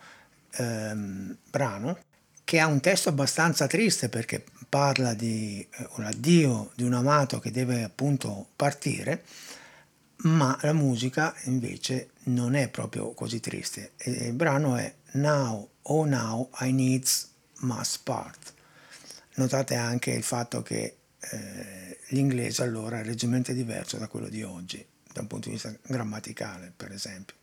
um, 0.58 1.34
brano 1.48 1.98
che 2.44 2.60
ha 2.60 2.66
un 2.66 2.80
testo 2.80 3.08
abbastanza 3.08 3.66
triste 3.66 4.08
perché 4.10 4.44
parla 4.68 5.14
di 5.14 5.66
uh, 5.78 5.88
un 5.96 6.04
addio 6.04 6.72
di 6.74 6.82
un 6.82 6.92
amato 6.92 7.38
che 7.38 7.50
deve 7.50 7.82
appunto 7.82 8.48
partire 8.56 9.22
ma 10.22 10.56
la 10.62 10.72
musica 10.72 11.34
invece 11.44 12.10
non 12.24 12.54
è 12.54 12.68
proprio 12.68 13.12
così 13.12 13.40
triste. 13.40 13.92
Il 14.04 14.32
brano 14.32 14.76
è 14.76 14.92
Now, 15.12 15.68
oh 15.82 16.04
now, 16.04 16.50
I 16.60 16.72
needs 16.72 17.30
must 17.60 18.00
part. 18.02 18.52
Notate 19.34 19.74
anche 19.74 20.12
il 20.12 20.22
fatto 20.22 20.62
che 20.62 20.96
eh, 21.18 21.98
l'inglese 22.08 22.62
allora 22.62 23.00
è 23.00 23.04
leggermente 23.04 23.54
diverso 23.54 23.96
da 23.96 24.08
quello 24.08 24.28
di 24.28 24.42
oggi, 24.42 24.84
da 25.12 25.20
un 25.20 25.26
punto 25.26 25.48
di 25.48 25.54
vista 25.54 25.74
grammaticale, 25.82 26.72
per 26.74 26.92
esempio. 26.92 27.34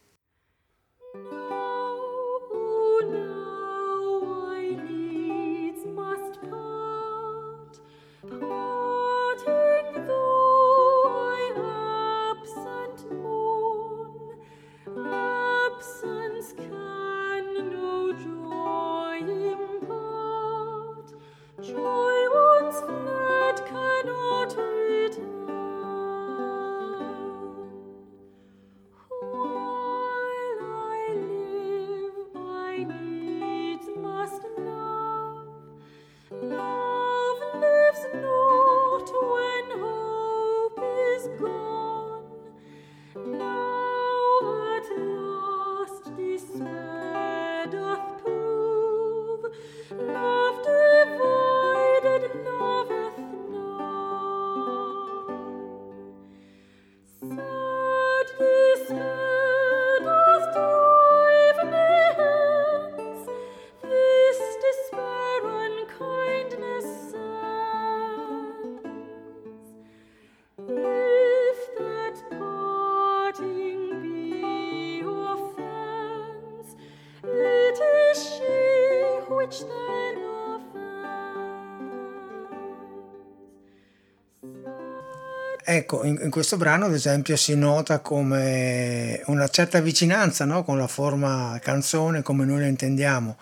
Ecco, 85.94 86.06
in, 86.06 86.18
in, 86.24 86.30
questo 86.30 86.56
brano 86.56 86.86
ad 86.86 86.94
esempio 86.94 87.36
si 87.36 87.54
nota 87.54 88.00
come 88.00 89.22
una 89.26 89.50
certa 89.50 89.82
vicinanza 89.82 90.46
no? 90.46 90.64
con 90.64 90.78
la 90.78 90.88
forma 90.88 91.60
canzone 91.62 92.22
come 92.22 92.46
noi 92.46 92.62
la 92.62 92.68
intendiamo, 92.68 93.36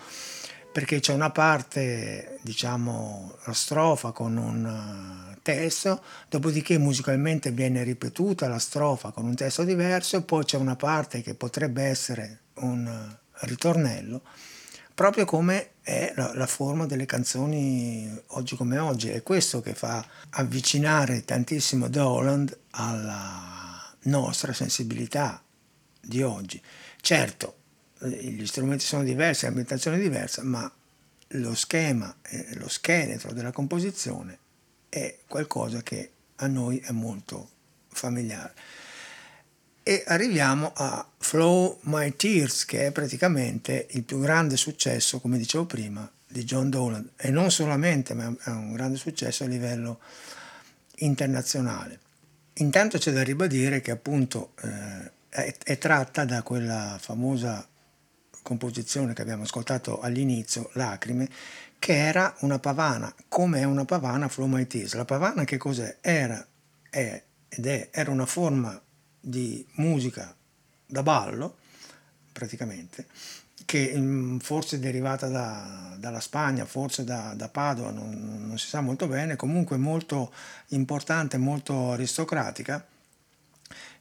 perché 0.72 1.00
c'è 1.00 1.14
una 1.14 1.30
parte, 1.30 2.40
diciamo, 2.42 3.36
la 3.46 3.54
strofa 3.54 4.10
con 4.14 4.36
un 4.36 4.66
uh, 4.66 5.38
testo, 5.44 6.02
dopodiché 6.28 6.80
musicalmente 6.80 7.52
viene 7.52 7.84
ripetuta 7.84 8.48
la 8.48 8.58
strofa 8.58 9.12
con 9.12 9.26
un 9.26 9.36
testo 9.36 9.64
diverso, 9.64 10.24
poi 10.24 10.44
c'è 10.44 10.58
una 10.58 10.76
parte 10.76 11.22
che 11.22 11.36
potrebbe 11.36 11.84
essere 11.84 12.40
un 12.62 12.84
uh, 12.88 13.46
ritornello 13.46 14.24
proprio 15.00 15.24
come 15.24 15.76
è 15.82 16.12
la, 16.18 16.34
la, 16.34 16.46
forma 16.46 16.86
delle 16.86 17.06
canzoni 17.06 18.14
oggi 18.32 18.58
come 18.58 18.78
oggi. 18.80 19.08
È 19.08 19.24
questo 19.24 19.62
che 19.62 19.74
fa 19.74 20.06
avvicinare 20.32 21.24
tantissimo 21.24 21.88
Doland 21.88 22.58
alla 22.72 23.96
nostra 24.04 24.52
sensibilità 24.52 25.42
di 26.02 26.22
oggi. 26.22 26.62
Certo, 27.00 27.56
gli 28.00 28.46
strumenti 28.46 28.84
sono 28.84 29.04
diversi, 29.04 29.46
l'ambientazione 29.46 29.96
è 29.96 30.02
diversa, 30.02 30.44
ma 30.44 30.70
lo 31.28 31.56
schema, 31.56 32.14
lo 32.56 32.68
scheletro 32.68 33.32
della 33.32 33.54
composizione 33.54 34.38
è 34.90 35.20
qualcosa 35.30 35.82
che 35.82 36.12
a 36.36 36.48
noi 36.48 36.78
è 36.80 36.92
molto 36.92 37.52
familiare 37.88 38.54
e 39.84 40.04
arriviamo 40.08 40.72
a 40.76 41.08
Flow 41.18 41.80
My 41.84 42.15
Tears 42.15 42.65
che 42.65 42.88
è 42.88 42.92
praticamente 42.92 43.88
il 43.92 44.04
più 44.04 44.20
grande 44.20 44.58
successo, 44.58 45.20
come 45.20 45.38
dicevo 45.38 45.65
prima, 45.65 46.10
di 46.28 46.44
John 46.44 46.70
Dolan 46.70 47.12
e 47.15 47.32
non 47.32 47.50
solamente, 47.50 48.13
ma 48.13 48.34
è 48.44 48.50
un 48.50 48.74
grande 48.74 48.98
successo 48.98 49.44
a 49.44 49.48
livello 49.48 50.00
internazionale. 50.98 52.00
Intanto 52.56 52.98
c'è 52.98 53.12
da 53.12 53.24
ribadire 53.24 53.82
che 53.82 53.92
appunto 53.92 54.54
eh, 54.62 55.12
è, 55.30 55.56
è 55.63 55.78
tratta 55.78 56.26
da 56.26 56.44
quella 56.44 56.98
famosa 57.00 57.68
composizione 58.42 59.13
che 59.13 59.22
abbiamo 59.22 59.44
ascoltato 59.44 60.00
all'inizio, 60.00 60.70
Lacrime, 60.74 61.30
che 61.80 61.96
era 61.96 62.36
una 62.42 62.60
pavana, 62.60 63.13
come 63.28 63.62
è 63.62 63.63
una 63.63 63.86
pavana 63.86 64.28
Flow 64.28 64.48
My 64.48 64.68
Tears. 64.68 64.94
La 64.96 65.06
pavana 65.06 65.46
che 65.46 65.58
cos'è? 65.58 65.98
Era, 66.02 66.46
è 66.89 67.24
ed 67.50 67.65
è, 67.65 67.89
era 67.92 68.12
una 68.12 68.28
forma 68.28 68.80
di 69.30 69.65
musica 69.76 70.36
da 70.86 71.04
ballo, 71.04 71.58
praticamente, 72.32 73.06
che 73.65 73.94
mm, 73.96 74.39
forse 74.39 74.78
è 74.78 74.80
derivata 74.80 75.28
da, 75.28 75.96
dalla 76.00 76.20
Spagna, 76.20 76.65
forse 76.65 77.04
da, 77.04 77.34
da 77.36 77.48
Padova, 77.48 77.92
non, 77.92 78.46
non, 78.48 78.58
si 78.58 78.68
sa 78.68 78.82
molto 78.82 79.08
bene, 79.08 79.36
comunque 79.36 79.78
molto 79.78 80.34
importante, 80.70 81.38
molto 81.38 81.92
aristocratica, 81.92 82.84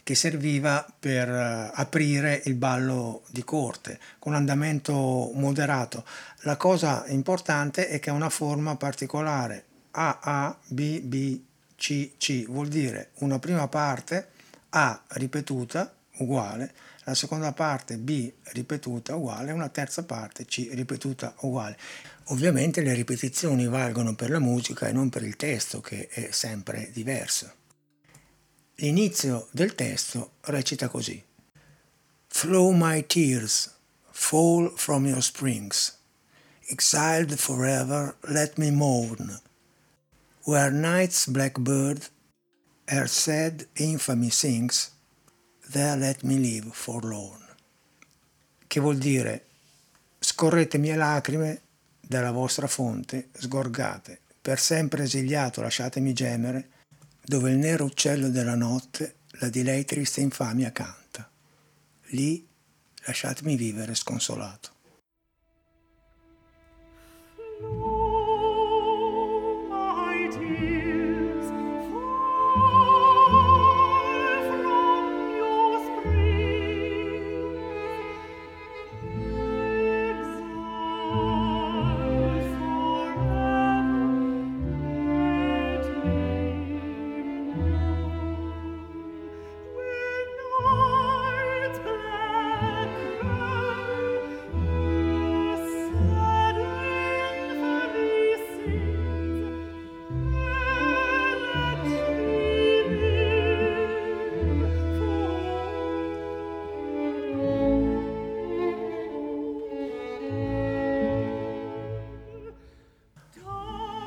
che 0.02 0.14
serviva 0.14 0.86
per 0.98 1.28
eh, 1.28 1.70
aprire 1.74 2.40
il 2.46 2.54
ballo 2.54 3.24
di 3.28 3.44
corte 3.44 4.00
con 4.18 4.34
andamento 4.34 5.30
moderato. 5.34 6.06
La 6.42 6.56
cosa 6.56 7.04
importante 7.08 7.88
è 7.88 7.98
che 8.00 8.08
ha 8.08 8.14
una 8.14 8.30
forma 8.30 8.76
particolare, 8.76 9.64
A, 9.90 10.18
A, 10.22 10.58
B, 10.66 11.00
B, 11.00 11.40
C, 11.76 12.12
C, 12.16 12.46
vuol 12.46 12.68
dire 12.68 13.10
una 13.18 13.38
prima 13.38 13.68
parte 13.68 14.36
a 14.70 15.02
ripetuta 15.08 15.94
uguale, 16.18 16.74
la 17.04 17.14
seconda 17.14 17.52
parte 17.52 17.96
B 17.96 18.32
ripetuta 18.52 19.14
uguale, 19.14 19.52
una 19.52 19.68
terza 19.68 20.04
parte 20.04 20.44
C 20.44 20.68
ripetuta 20.72 21.34
uguale. 21.40 21.78
Ovviamente 22.30 22.82
le 22.82 22.92
ripetizioni 22.94 23.66
valgono 23.66 24.14
per 24.14 24.30
la 24.30 24.38
musica 24.38 24.86
e 24.86 24.92
non 24.92 25.08
per 25.08 25.22
il 25.22 25.36
testo 25.36 25.80
che 25.80 26.08
è 26.08 26.30
sempre 26.30 26.90
diverso. 26.92 27.52
L'inizio 28.76 29.48
del 29.50 29.74
testo 29.74 30.32
recita 30.42 30.88
così. 30.88 31.22
Flow 32.26 32.72
my 32.72 33.06
tears, 33.06 33.74
fall 34.10 34.72
from 34.76 35.06
your 35.06 35.22
springs. 35.22 35.96
exiled 36.68 37.38
forever, 37.38 38.14
let 38.28 38.58
me 38.58 38.70
mourn. 38.70 39.40
Where 40.44 40.70
night's 40.70 41.26
blackbird 41.26 42.08
her 42.90 43.06
sad 43.06 43.66
infamy 43.74 44.30
sings, 44.30 44.90
there 45.70 45.96
let 45.96 46.22
me 46.22 46.38
live 46.38 46.70
forlorn. 46.70 47.44
Che 48.66 48.80
vuol 48.80 48.96
dire, 48.96 49.44
scorrete 50.18 50.78
mie 50.78 50.96
lacrime 50.96 51.60
dalla 52.00 52.30
vostra 52.30 52.66
fonte, 52.66 53.28
sgorgate, 53.32 54.20
per 54.40 54.58
sempre 54.58 55.02
esiliato 55.02 55.60
lasciatemi 55.60 56.14
gemere, 56.14 56.70
dove 57.22 57.50
il 57.50 57.58
nero 57.58 57.84
uccello 57.84 58.30
della 58.30 58.54
notte 58.54 59.16
la 59.40 59.50
di 59.50 59.62
lei 59.62 59.84
triste 59.84 60.22
infamia 60.22 60.72
canta. 60.72 61.30
Lì 62.12 62.48
lasciatemi 63.04 63.54
vivere 63.56 63.94
sconsolato. 63.94 64.76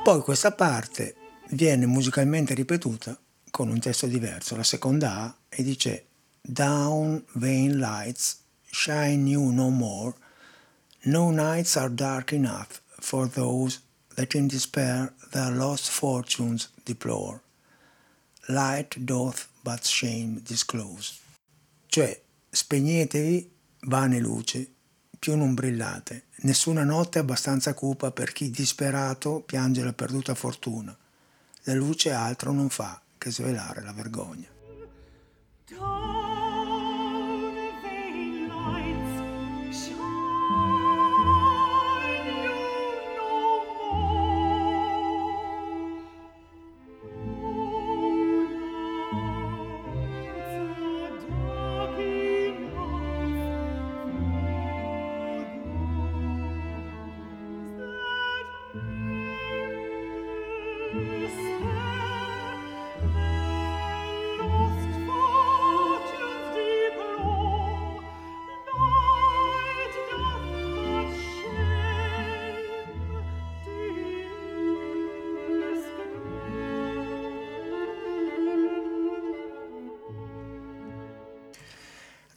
Poi 0.02 0.20
questa 0.20 0.50
parte 0.50 1.14
viene 1.50 1.86
musicalmente 1.86 2.54
ripetuta 2.54 3.16
con 3.52 3.68
un 3.68 3.78
testo 3.78 4.08
diverso, 4.08 4.56
la 4.56 4.64
seconda 4.64 5.20
A, 5.20 5.36
e 5.48 5.62
dice 5.62 6.06
Down 6.40 7.24
vain 7.34 7.78
lights, 7.78 8.40
shine 8.68 9.30
you 9.30 9.52
no 9.52 9.70
more, 9.70 10.12
no 11.02 11.30
nights 11.30 11.76
are 11.76 11.88
dark 11.88 12.32
enough 12.32 12.82
for 12.98 13.28
those 13.28 13.80
that 14.16 14.34
in 14.34 14.48
despair 14.48 15.14
their 15.30 15.52
lost 15.52 15.88
fortunes 15.88 16.72
deplore. 16.82 17.40
Light 18.48 18.96
doth 19.04 19.46
but 19.62 19.84
shame 19.86 20.40
disclose. 20.42 21.20
Cioè, 21.86 22.20
spegnetevi, 22.50 23.48
vane 23.82 24.18
luce, 24.18 24.71
più 25.22 25.36
non 25.36 25.54
brillate. 25.54 26.24
Nessuna 26.38 26.82
notte 26.82 27.20
è 27.20 27.22
abbastanza 27.22 27.74
cupa 27.74 28.10
per 28.10 28.32
chi 28.32 28.50
disperato 28.50 29.38
piange 29.38 29.84
la 29.84 29.92
perduta 29.92 30.34
fortuna. 30.34 30.96
La 31.62 31.74
luce 31.74 32.10
altro 32.10 32.50
non 32.50 32.68
fa 32.68 33.00
che 33.18 33.30
svelare 33.30 33.82
la 33.82 33.92
vergogna. 33.92 34.48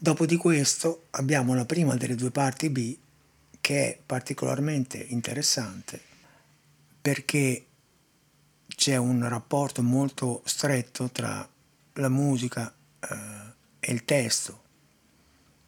Dopo 0.06 0.28
di 0.28 0.36
questo 0.38 1.08
abbiamo 1.12 1.56
la 1.56 1.65
prima 1.65 1.96
delle 1.96 2.13
due 2.13 2.30
parti 2.30 2.70
B 2.70 2.96
che 3.60 3.88
è 3.88 4.00
particolarmente 4.06 5.00
interessante 5.00 6.00
perché 7.02 7.65
c'è 8.68 8.98
un 8.98 9.28
rapporto 9.28 9.82
molto 9.82 10.44
stretto 10.46 11.10
tra 11.10 11.50
la 11.94 12.10
musica 12.10 12.72
eh, 13.00 13.15
e 13.80 13.91
il 13.91 14.06
testo. 14.06 14.62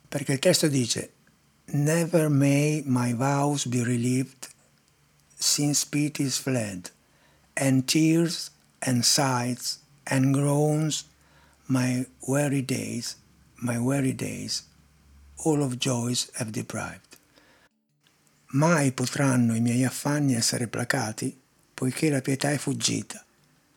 Perché 0.07 0.33
il 0.33 0.39
testo 0.39 0.67
dice 0.67 1.13
Never 1.71 2.29
may 2.29 2.83
my 2.85 3.15
vows 3.15 3.65
be 3.65 3.83
relieved 3.83 4.49
since 5.35 5.83
pity's 5.83 6.37
fled, 6.37 6.91
and 7.53 7.85
tears 7.85 8.51
and 8.81 9.01
sighs 9.01 9.79
and 10.03 10.31
groans 10.31 11.07
my 11.65 12.07
weary 12.19 12.63
days 12.63 13.17
my 13.59 13.77
weary 13.77 14.13
days, 14.13 14.63
all 15.43 15.61
of 15.61 15.77
joys 15.77 16.29
have 16.33 16.51
deprived. 16.51 17.17
Mai 18.51 18.91
potranno 18.91 19.55
i 19.55 19.59
miei 19.59 19.83
affanni 19.83 20.35
essere 20.35 20.67
placati, 20.67 21.37
poiché 21.73 22.09
la 22.09 22.21
pietà 22.21 22.51
è 22.51 22.57
fuggita, 22.57 23.23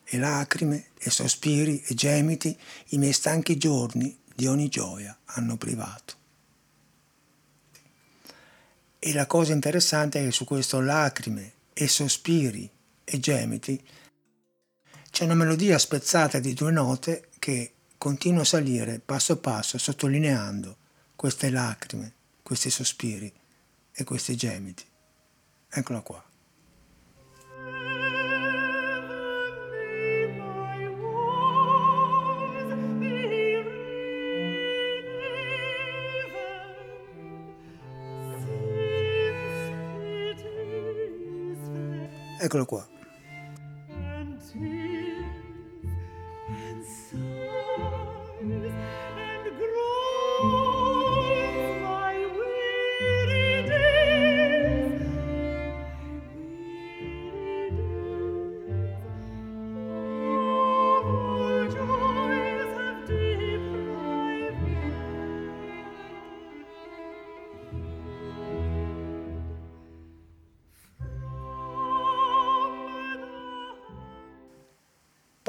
e 0.03 0.17
lacrime, 0.17 0.87
e 0.97 1.09
sospiri, 1.09 1.81
e 1.85 1.93
gemiti 1.93 2.57
i 2.89 2.97
miei 2.97 3.13
stanchi 3.13 3.57
giorni 3.57 4.17
di 4.35 4.47
ogni 4.47 4.69
gioia 4.69 5.17
hanno 5.25 5.57
privato. 5.57 6.15
E 8.97 9.13
la 9.13 9.25
cosa 9.25 9.53
interessante 9.53 10.19
è 10.19 10.25
che 10.25 10.31
su 10.31 10.45
questo 10.45 10.79
lacrime 10.79 11.53
e 11.73 11.87
sospiri 11.87 12.69
e 13.03 13.19
gemiti 13.19 13.81
c'è 15.09 15.25
una 15.25 15.33
melodia 15.33 15.77
spezzata 15.77 16.39
di 16.39 16.53
due 16.53 16.71
note 16.71 17.29
che 17.39 17.73
continua 18.01 18.41
a 18.41 18.45
salire 18.45 18.99
passo 18.99 19.37
passo 19.37 19.77
sottolineando 19.77 20.75
queste 21.15 21.51
lacrime, 21.51 22.15
questi 22.41 22.71
sospiri 22.71 23.31
e 23.91 24.03
questi 24.03 24.35
gemiti. 24.35 24.83
Eccola 25.69 26.01
qua. 26.01 26.25
Eccolo 42.39 42.65
qua. 42.65 42.90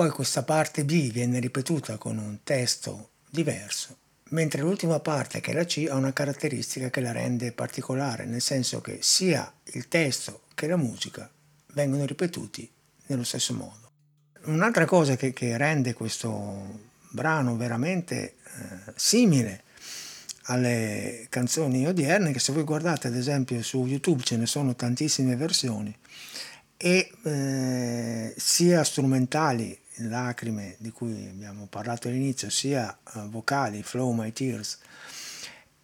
Poi 0.03 0.11
questa 0.11 0.43
parte 0.43 0.85
B 0.85 1.13
viene 1.13 1.39
ripetuta 1.39 1.97
con 1.97 2.19
un 2.19 2.39
testo 2.43 3.11
diverso, 3.31 3.99
mentre 4.31 4.61
l'ultima 4.61 4.99
parte, 4.99 5.41
che 5.41 5.53
è 5.53 5.55
la 5.55 5.65
C, 5.65 5.87
ha 5.89 5.95
una 5.95 6.13
caratteristica 6.13 6.91
che 6.91 7.01
la 7.01 7.13
rende 7.13 7.53
particolare, 7.53 8.25
nel 8.25 8.41
senso 8.41 8.81
che 8.81 8.99
sia 9.01 9.49
il 9.75 9.87
testo 9.87 10.43
che 10.57 10.67
la 10.67 10.77
musica 10.77 11.31
vengono 11.75 12.05
ripetuti 12.05 12.69
nello 13.07 13.23
stesso 13.23 13.55
modo. 13.55 13.91
Un'altra 14.47 14.87
cosa 14.87 15.15
che, 15.15 15.33
che 15.33 15.57
rende 15.57 15.95
questo 15.95 16.81
brano 17.11 17.57
veramente 17.57 18.23
eh, 18.25 18.93
simile 18.97 19.63
alle 20.47 21.27
canzoni 21.29 21.87
odierne 21.87 22.33
che 22.33 22.41
se 22.41 22.53
voi 22.53 22.65
guardate 22.65 23.07
ad 23.07 23.15
esempio 23.15 23.63
su 23.63 23.87
YouTube 23.87 24.25
ce 24.25 24.37
ne 24.37 24.47
sono 24.47 24.75
tantissime 24.75 25.37
versioni 25.37 25.97
e 26.77 27.13
eh, 27.23 28.35
sia 28.37 28.83
strumentali 28.83 29.79
lacrime 29.97 30.77
di 30.79 30.91
cui 30.91 31.29
abbiamo 31.29 31.67
parlato 31.67 32.09
all'inizio 32.09 32.51
sia 32.51 32.97
uh, 33.15 33.29
vocali 33.29 33.83
Flow 33.83 34.13
My 34.13 34.33
Tears 34.33 34.79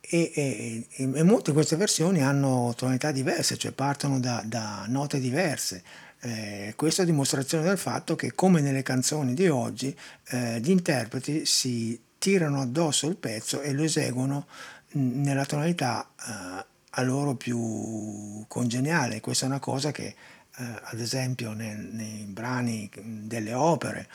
e, 0.01 0.33
e, 0.35 0.87
e, 0.91 1.23
molte 1.23 1.51
di 1.51 1.53
queste 1.53 1.77
versioni 1.77 2.23
hanno 2.23 2.73
tonalità 2.77 3.11
diverse 3.13 3.57
cioè 3.57 3.73
partono 3.73 4.19
da, 4.19 4.43
da 4.45 4.85
note 4.89 5.21
diverse 5.21 5.83
eh, 6.21 6.73
questo 6.75 7.03
è 7.03 7.05
dimostrazione 7.05 7.65
del 7.65 7.79
fatto 7.79 8.17
che 8.17 8.33
come 8.33 8.61
nelle 8.61 8.83
canzoni 8.83 9.35
di 9.35 9.49
oggi 9.49 9.97
eh, 10.31 10.61
gli 10.61 10.71
interpreti 10.71 11.45
si 11.47 12.01
tirano 12.19 12.61
addosso 12.61 13.07
il 13.07 13.17
pezzo 13.17 13.61
e 13.61 13.73
lo 13.73 13.85
eseguono 13.85 14.47
nella 14.93 15.45
tonalità 15.45 16.09
eh, 16.19 16.65
a 16.91 17.03
loro 17.03 17.35
più 17.35 18.45
congeniale. 18.49 19.21
Questa 19.21 19.45
è 19.47 19.49
una 19.49 19.61
cosa 19.61 19.93
che 19.93 20.15
eh, 20.59 20.81
ad 20.83 21.01
esempio 21.01 21.53
nel, 21.53 21.79
nei 21.79 22.25
brani 22.25 22.91
delle 23.03 23.55
opere 23.55 24.09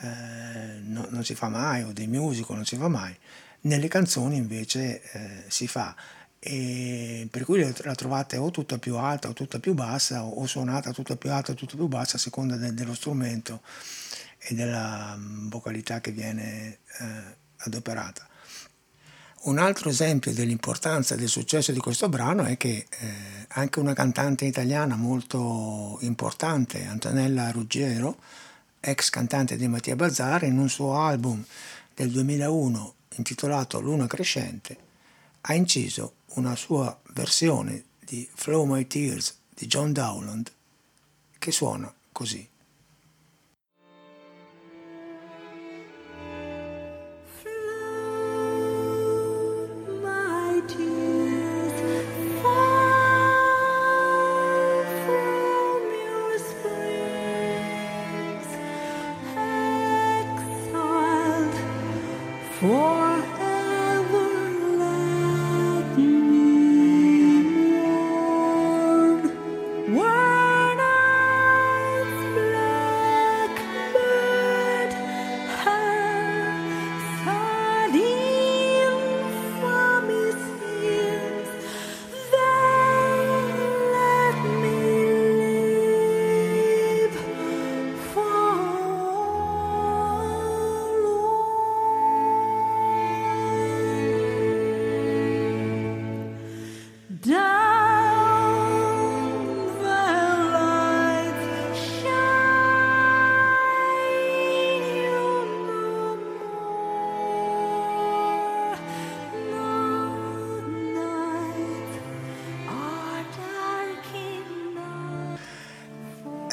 eh, 0.00 0.80
no, 0.82 1.06
non 1.10 1.24
si 1.24 1.34
fa 1.34 1.48
mai 1.48 1.82
o 1.82 1.92
dei 1.92 2.06
musical 2.06 2.56
non 2.56 2.64
si 2.64 2.76
fa 2.76 2.88
mai, 2.88 3.16
nelle 3.62 3.88
canzoni 3.88 4.36
invece 4.36 5.02
eh, 5.12 5.44
si 5.48 5.66
fa 5.66 5.94
e 6.44 7.28
per 7.30 7.44
cui 7.44 7.60
la 7.84 7.94
trovate 7.94 8.36
o 8.36 8.50
tutta 8.50 8.76
più 8.78 8.96
alta 8.96 9.28
o 9.28 9.32
tutta 9.32 9.60
più 9.60 9.74
bassa 9.74 10.24
o 10.24 10.44
suonata 10.46 10.90
tutta 10.90 11.16
più 11.16 11.30
alta 11.30 11.52
o 11.52 11.54
tutta 11.54 11.76
più 11.76 11.86
bassa 11.86 12.16
a 12.16 12.20
seconda 12.20 12.56
de- 12.56 12.74
dello 12.74 12.94
strumento 12.94 13.62
e 14.38 14.54
della 14.54 15.14
mm, 15.16 15.48
vocalità 15.48 16.00
che 16.00 16.10
viene 16.10 16.78
eh, 16.98 17.36
adoperata. 17.58 18.26
Un 19.44 19.58
altro 19.58 19.88
esempio 19.88 20.32
dell'importanza 20.32 21.14
e 21.14 21.18
del 21.18 21.28
successo 21.28 21.72
di 21.72 21.80
questo 21.80 22.08
brano 22.08 22.44
è 22.44 22.56
che 22.56 22.86
eh, 22.88 23.14
anche 23.48 23.80
una 23.80 23.92
cantante 23.92 24.44
italiana 24.44 24.94
molto 24.94 25.98
importante, 26.02 26.86
Antonella 26.86 27.50
Ruggiero, 27.50 28.18
ex 28.78 29.10
cantante 29.10 29.56
di 29.56 29.66
Mattia 29.66 29.96
Bazzara, 29.96 30.46
in 30.46 30.58
un 30.58 30.68
suo 30.68 30.96
album 30.96 31.44
del 31.92 32.12
2001 32.12 32.94
intitolato 33.16 33.80
Luna 33.80 34.06
Crescente, 34.06 34.76
ha 35.40 35.54
inciso 35.54 36.14
una 36.34 36.54
sua 36.54 36.96
versione 37.12 37.82
di 37.98 38.28
Flow 38.32 38.64
My 38.64 38.86
Tears 38.86 39.38
di 39.52 39.66
John 39.66 39.92
Dowland 39.92 40.52
che 41.36 41.50
suona 41.50 41.92
così. 42.12 42.48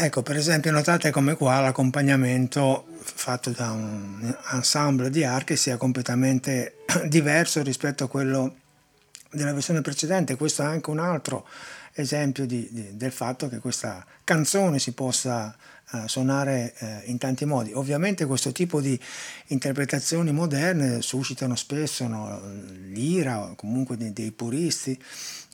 Ecco, 0.01 0.21
per 0.21 0.38
esempio, 0.38 0.71
notate 0.71 1.12
come 1.12 1.35
qua 1.35 1.59
l'accompagnamento 1.59 2.85
fatto 3.01 3.49
da 3.49 3.71
un 3.71 4.33
ensemble 4.53 5.09
di 5.09 5.25
archi 5.25 5.57
sia 5.57 5.75
completamente 5.75 6.77
diverso 7.05 7.62
rispetto 7.63 8.05
a 8.05 8.07
quello 8.07 8.55
della 9.29 9.51
versione 9.51 9.81
precedente. 9.81 10.38
Questo 10.38 10.62
è 10.62 10.65
anche 10.67 10.89
un 10.89 10.99
altro 10.99 11.45
esempio 11.91 12.45
di, 12.45 12.65
di, 12.71 12.95
del 12.95 13.12
fatto 13.12 13.49
che 13.49 13.59
questa 13.59 14.05
canzone 14.23 14.79
si 14.79 14.93
possa 14.93 15.53
uh, 15.91 16.07
suonare 16.07 16.73
uh, 16.79 16.85
in 17.09 17.17
tanti 17.17 17.43
modi. 17.43 17.73
Ovviamente 17.73 18.25
questo 18.25 18.53
tipo 18.53 18.79
di 18.79 18.97
interpretazioni 19.47 20.31
moderne 20.31 21.01
suscitano 21.01 21.57
spesso 21.57 22.07
no, 22.07 22.41
l'ira 22.88 23.51
comunque 23.53 23.97
dei, 23.97 24.13
dei 24.13 24.31
puristi 24.31 24.97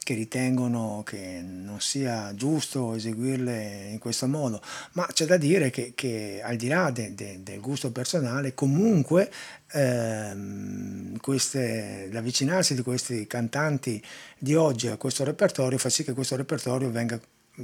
che 0.06 0.14
ritengono 0.14 1.02
che 1.04 1.42
non 1.42 1.80
sia 1.80 2.32
giusto 2.32 2.94
eseguirle 2.94 3.88
in 3.90 3.98
questo 3.98 4.28
modo, 4.28 4.62
ma 4.92 5.04
c'è 5.12 5.24
da 5.24 5.36
dire 5.36 5.70
che, 5.70 5.94
che 5.96 6.40
al 6.44 6.54
di 6.54 6.68
là 6.68 6.92
de, 6.92 7.12
de, 7.12 7.40
del 7.42 7.58
gusto 7.58 7.90
personale, 7.90 8.54
comunque 8.54 9.28
ehm, 9.72 11.18
queste, 11.18 12.08
l'avvicinarsi 12.12 12.76
di 12.76 12.82
questi 12.82 13.26
cantanti 13.26 14.00
di 14.38 14.54
oggi 14.54 14.86
a 14.86 14.96
questo 14.96 15.24
repertorio 15.24 15.76
fa 15.76 15.88
sì 15.88 16.04
che 16.04 16.12
questo 16.12 16.36
repertorio 16.36 16.88
venga 16.88 17.20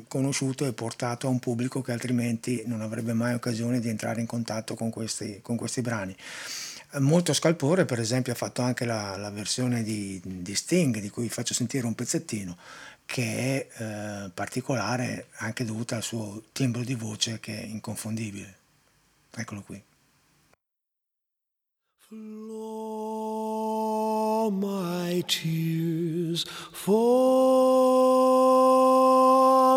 conosciuto 0.09 0.67
e 0.67 0.73
portato 0.73 1.29
a 1.29 1.31
un 1.31 1.39
pubblico 1.39 1.81
che 1.81 1.93
altrimenti 1.93 2.65
non 2.67 2.81
avrebbe 2.81 3.13
mai 3.13 3.35
occasione 3.35 3.79
di 3.79 3.89
entrare 3.89 4.21
in 4.21 4.27
contatto 4.27 4.75
con 4.75 4.91
questi, 4.91 5.39
con 5.43 5.57
questi 5.57 5.81
brani. 5.81 6.17
Molto 6.99 7.33
scalpore, 7.33 7.87
per 7.87 7.99
esempio, 7.99 8.33
ha 8.33 8.37
fatto 8.37 8.61
anche 8.61 8.85
la, 8.85 9.17
la 9.17 9.31
versione 9.31 9.83
di, 9.83 10.21
di, 10.23 10.55
Sting, 10.55 10.99
di 10.99 11.09
cui 11.09 11.31
faccio 11.31 11.55
sentire 11.55 11.87
un 11.87 11.95
pezzettino, 11.95 12.55
che 13.07 13.67
è 13.67 13.67
eh, 13.83 14.31
particolare 14.35 15.29
anche 15.37 15.65
dovuta 15.65 15.97
al 15.97 16.03
suo 16.03 16.43
timbro 16.53 16.83
di 16.83 16.95
voce 16.95 17.41
che 17.41 17.59
è 17.59 17.65
inconfondibile. 17.65 18.57
Eccolo 19.35 19.63
qui. 19.63 19.83
Flow 21.97 22.91
my 24.51 25.25
tears 25.25 26.45
fall 26.73 28.13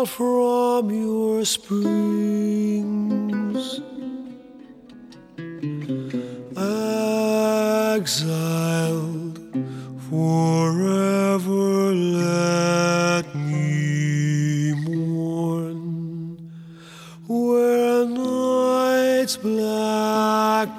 from 0.04 0.90
your 0.90 1.46
springs. 1.46 2.26
Exiled 7.96 9.38
forever 10.08 11.92
let 11.92 13.34
me 13.34 14.72
mourn. 14.72 16.38
Where 17.26 18.06
night's 18.06 19.36
blackbird 19.36 20.76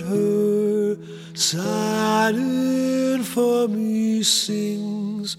her 0.00 0.96
sad 1.34 2.34
infamy 2.34 4.22
sings 4.24 5.36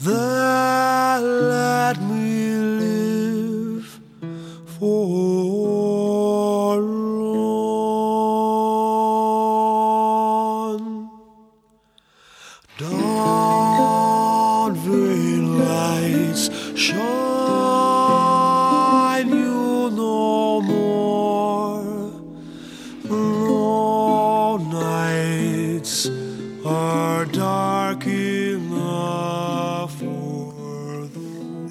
that 0.00 1.20
let 1.22 2.02
me 2.02 2.49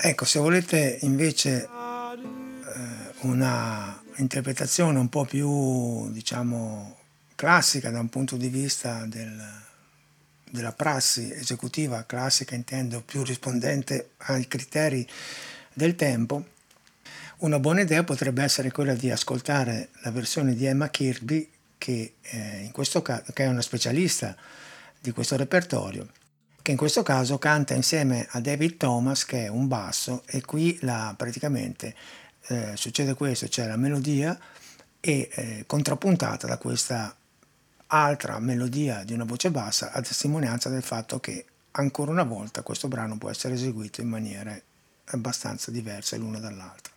Ecco, 0.01 0.25
se 0.25 0.39
volete 0.39 0.99
invece 1.01 1.63
eh, 1.63 1.67
una 3.21 3.99
interpretazione 4.17 4.99
un 4.99 5.09
po' 5.09 5.25
più, 5.25 6.11
diciamo, 6.11 6.97
classica 7.35 7.89
da 7.89 7.99
un 7.99 8.09
punto 8.09 8.35
di 8.35 8.49
vista 8.49 9.05
del, 9.05 9.41
della 10.49 10.71
prassi 10.71 11.31
esecutiva 11.31 12.03
classica, 12.05 12.55
intendo 12.55 13.01
più 13.01 13.23
rispondente 13.23 14.11
ai 14.17 14.47
criteri 14.47 15.07
del 15.73 15.95
tempo, 15.95 16.45
una 17.39 17.59
buona 17.59 17.81
idea 17.81 18.03
potrebbe 18.03 18.43
essere 18.43 18.71
quella 18.71 18.93
di 18.93 19.09
ascoltare 19.11 19.89
la 20.01 20.11
versione 20.11 20.55
di 20.55 20.65
Emma 20.65 20.89
Kirby, 20.89 21.49
che, 21.77 22.15
eh, 22.21 22.61
caso, 22.63 23.01
che 23.01 23.43
è 23.43 23.47
una 23.47 23.61
specialista 23.61 24.35
di 24.99 25.11
questo 25.11 25.37
repertorio, 25.37 26.09
che 26.61 26.71
in 26.71 26.77
questo 26.77 27.01
caso 27.01 27.39
canta 27.39 27.73
insieme 27.73 28.27
a 28.31 28.41
David 28.41 28.75
Thomas, 28.75 29.23
che 29.23 29.45
è 29.45 29.47
un 29.47 29.67
basso, 29.67 30.23
e 30.25 30.41
qui 30.41 30.77
la, 30.81 31.13
praticamente 31.15 31.95
eh, 32.47 32.71
succede 32.75 33.13
questo, 33.13 33.47
c'è 33.47 33.65
la 33.65 33.77
melodia 33.77 34.37
e 34.99 35.29
eh, 35.31 35.63
contrappuntata 35.65 36.45
da 36.45 36.57
questa 36.57 37.15
altra 37.91 38.37
melodia 38.39 39.03
di 39.03 39.13
una 39.13 39.23
voce 39.23 39.49
bassa 39.49 39.91
a 39.91 40.01
testimonianza 40.01 40.69
del 40.69 40.83
fatto 40.83 41.19
che 41.19 41.45
ancora 41.71 42.11
una 42.11 42.23
volta 42.23 42.61
questo 42.61 42.87
brano 42.87 43.17
può 43.17 43.29
essere 43.29 43.55
eseguito 43.55 44.01
in 44.01 44.09
maniere 44.09 44.63
abbastanza 45.05 45.71
diverse 45.71 46.17
l'una 46.17 46.39
dall'altra. 46.39 46.93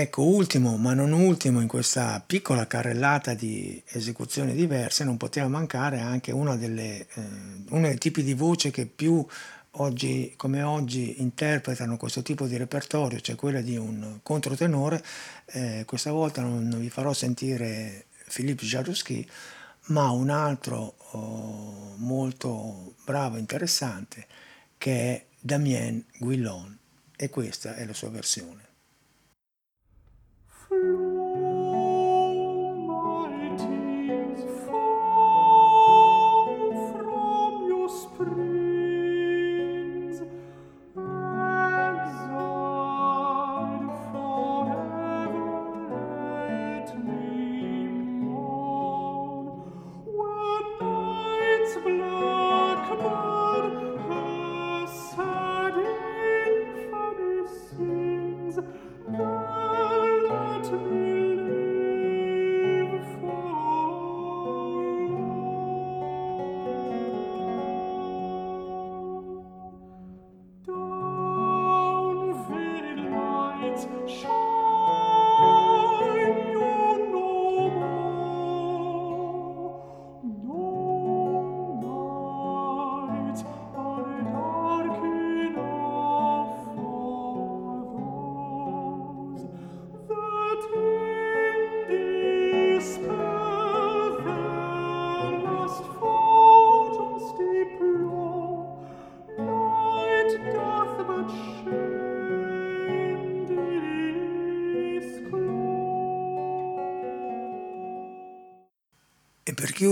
Ecco, 0.00 0.22
ultimo 0.22 0.76
ma 0.76 0.94
non 0.94 1.10
ultimo 1.10 1.60
in 1.60 1.66
questa 1.66 2.22
piccola 2.24 2.68
carrellata 2.68 3.34
di 3.34 3.82
esecuzioni 3.84 4.54
diverse 4.54 5.02
non 5.02 5.16
poteva 5.16 5.48
mancare 5.48 5.98
anche 5.98 6.30
delle, 6.56 7.00
eh, 7.00 7.06
uno 7.70 7.88
dei 7.88 7.98
tipi 7.98 8.22
di 8.22 8.32
voce 8.32 8.70
che 8.70 8.86
più 8.86 9.26
oggi 9.72 10.34
come 10.36 10.62
oggi 10.62 11.20
interpretano 11.20 11.96
questo 11.96 12.22
tipo 12.22 12.46
di 12.46 12.56
repertorio, 12.56 13.18
cioè 13.18 13.34
quella 13.34 13.60
di 13.60 13.76
un 13.76 14.20
controtenore. 14.22 15.02
Eh, 15.46 15.82
questa 15.84 16.12
volta 16.12 16.42
non, 16.42 16.68
non, 16.68 16.78
vi 16.78 16.90
farò 16.90 17.12
sentire 17.12 18.06
Philippe 18.32 18.64
Jarouski, 18.64 19.28
ma 19.86 20.10
un 20.10 20.30
altro 20.30 20.94
oh, 21.10 21.94
molto 21.96 22.94
bravo 23.04 23.34
e 23.34 23.40
interessante 23.40 24.26
che 24.78 24.92
è 24.92 25.24
Damien 25.40 26.04
Guillon 26.18 26.78
e 27.16 27.30
questa 27.30 27.74
è 27.74 27.84
la 27.84 27.94
sua 27.94 28.10
versione. 28.10 28.67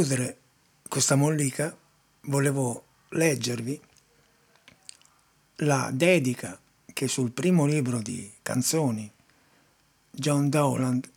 Chiudere 0.07 0.39
questa 0.89 1.17
mollica 1.17 1.77
volevo 2.27 2.85
leggervi 3.09 3.81
la 5.57 5.91
dedica 5.93 6.57
che 6.85 7.09
sul 7.09 7.33
primo 7.33 7.67
libro 7.67 8.01
di 8.01 8.33
canzoni 8.41 9.11
John 10.09 10.49
Dowland 10.49 11.11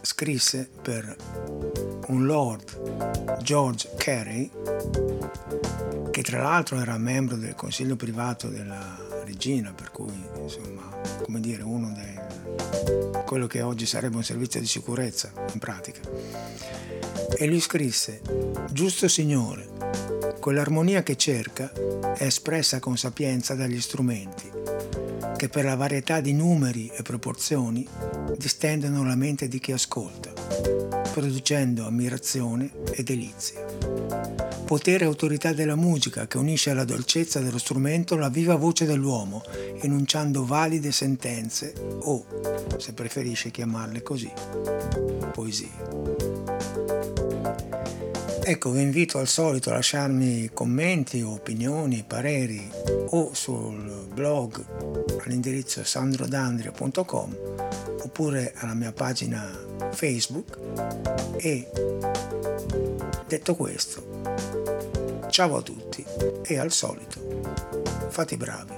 scrisse 0.00 0.70
per 0.80 1.14
un 2.06 2.24
Lord 2.24 3.42
George 3.42 3.90
Carey, 3.98 4.50
che 6.10 6.22
tra 6.22 6.42
l'altro 6.42 6.80
era 6.80 6.96
membro 6.96 7.36
del 7.36 7.54
consiglio 7.54 7.96
privato 7.96 8.48
della 8.48 9.22
regina, 9.24 9.74
per 9.74 9.90
cui 9.90 10.14
insomma, 10.40 10.88
come 11.22 11.40
dire, 11.40 11.62
uno 11.62 11.92
dei 11.92 13.22
quello 13.26 13.46
che 13.46 13.60
oggi 13.60 13.86
sarebbe 13.86 14.16
un 14.16 14.24
servizio 14.24 14.60
di 14.60 14.66
sicurezza 14.66 15.32
in 15.52 15.58
pratica 15.58 16.00
e 17.36 17.46
lui 17.46 17.60
scrisse, 17.60 18.20
Giusto 18.70 19.08
Signore, 19.08 19.68
quell'armonia 20.40 21.02
che 21.02 21.16
cerca 21.16 21.72
è 22.16 22.24
espressa 22.24 22.78
con 22.78 22.96
sapienza 22.96 23.54
dagli 23.54 23.80
strumenti, 23.80 24.50
che 25.36 25.48
per 25.48 25.64
la 25.64 25.76
varietà 25.76 26.20
di 26.20 26.32
numeri 26.32 26.90
e 26.94 27.02
proporzioni 27.02 27.86
distendono 28.36 29.04
la 29.04 29.14
mente 29.14 29.48
di 29.48 29.58
chi 29.58 29.72
ascolta, 29.72 30.32
producendo 31.12 31.86
ammirazione 31.86 32.70
e 32.92 33.02
delizia. 33.02 33.64
Potere 34.64 35.04
e 35.04 35.06
autorità 35.06 35.52
della 35.52 35.76
musica 35.76 36.26
che 36.26 36.38
unisce 36.38 36.70
alla 36.70 36.84
dolcezza 36.84 37.40
dello 37.40 37.58
strumento 37.58 38.16
la 38.16 38.30
viva 38.30 38.56
voce 38.56 38.86
dell'uomo, 38.86 39.42
enunciando 39.80 40.46
valide 40.46 40.92
sentenze 40.92 41.74
o, 42.00 42.24
se 42.78 42.94
preferisce 42.94 43.50
chiamarle 43.50 44.02
così, 44.02 44.32
poesie. 45.32 47.01
Ecco, 48.44 48.72
vi 48.72 48.82
invito 48.82 49.18
al 49.18 49.28
solito 49.28 49.70
a 49.70 49.74
lasciarmi 49.74 50.50
commenti, 50.52 51.22
opinioni, 51.22 52.04
pareri 52.04 52.68
o 53.10 53.32
sul 53.34 54.08
blog 54.12 55.20
all'indirizzo 55.24 55.84
sandrodandria.com 55.84 57.36
oppure 58.02 58.52
alla 58.56 58.74
mia 58.74 58.90
pagina 58.90 59.48
Facebook 59.92 60.58
e 61.36 61.70
detto 63.28 63.54
questo, 63.54 64.20
ciao 65.30 65.56
a 65.56 65.62
tutti 65.62 66.04
e 66.42 66.58
al 66.58 66.72
solito, 66.72 67.20
fate 68.08 68.36
bravi. 68.36 68.74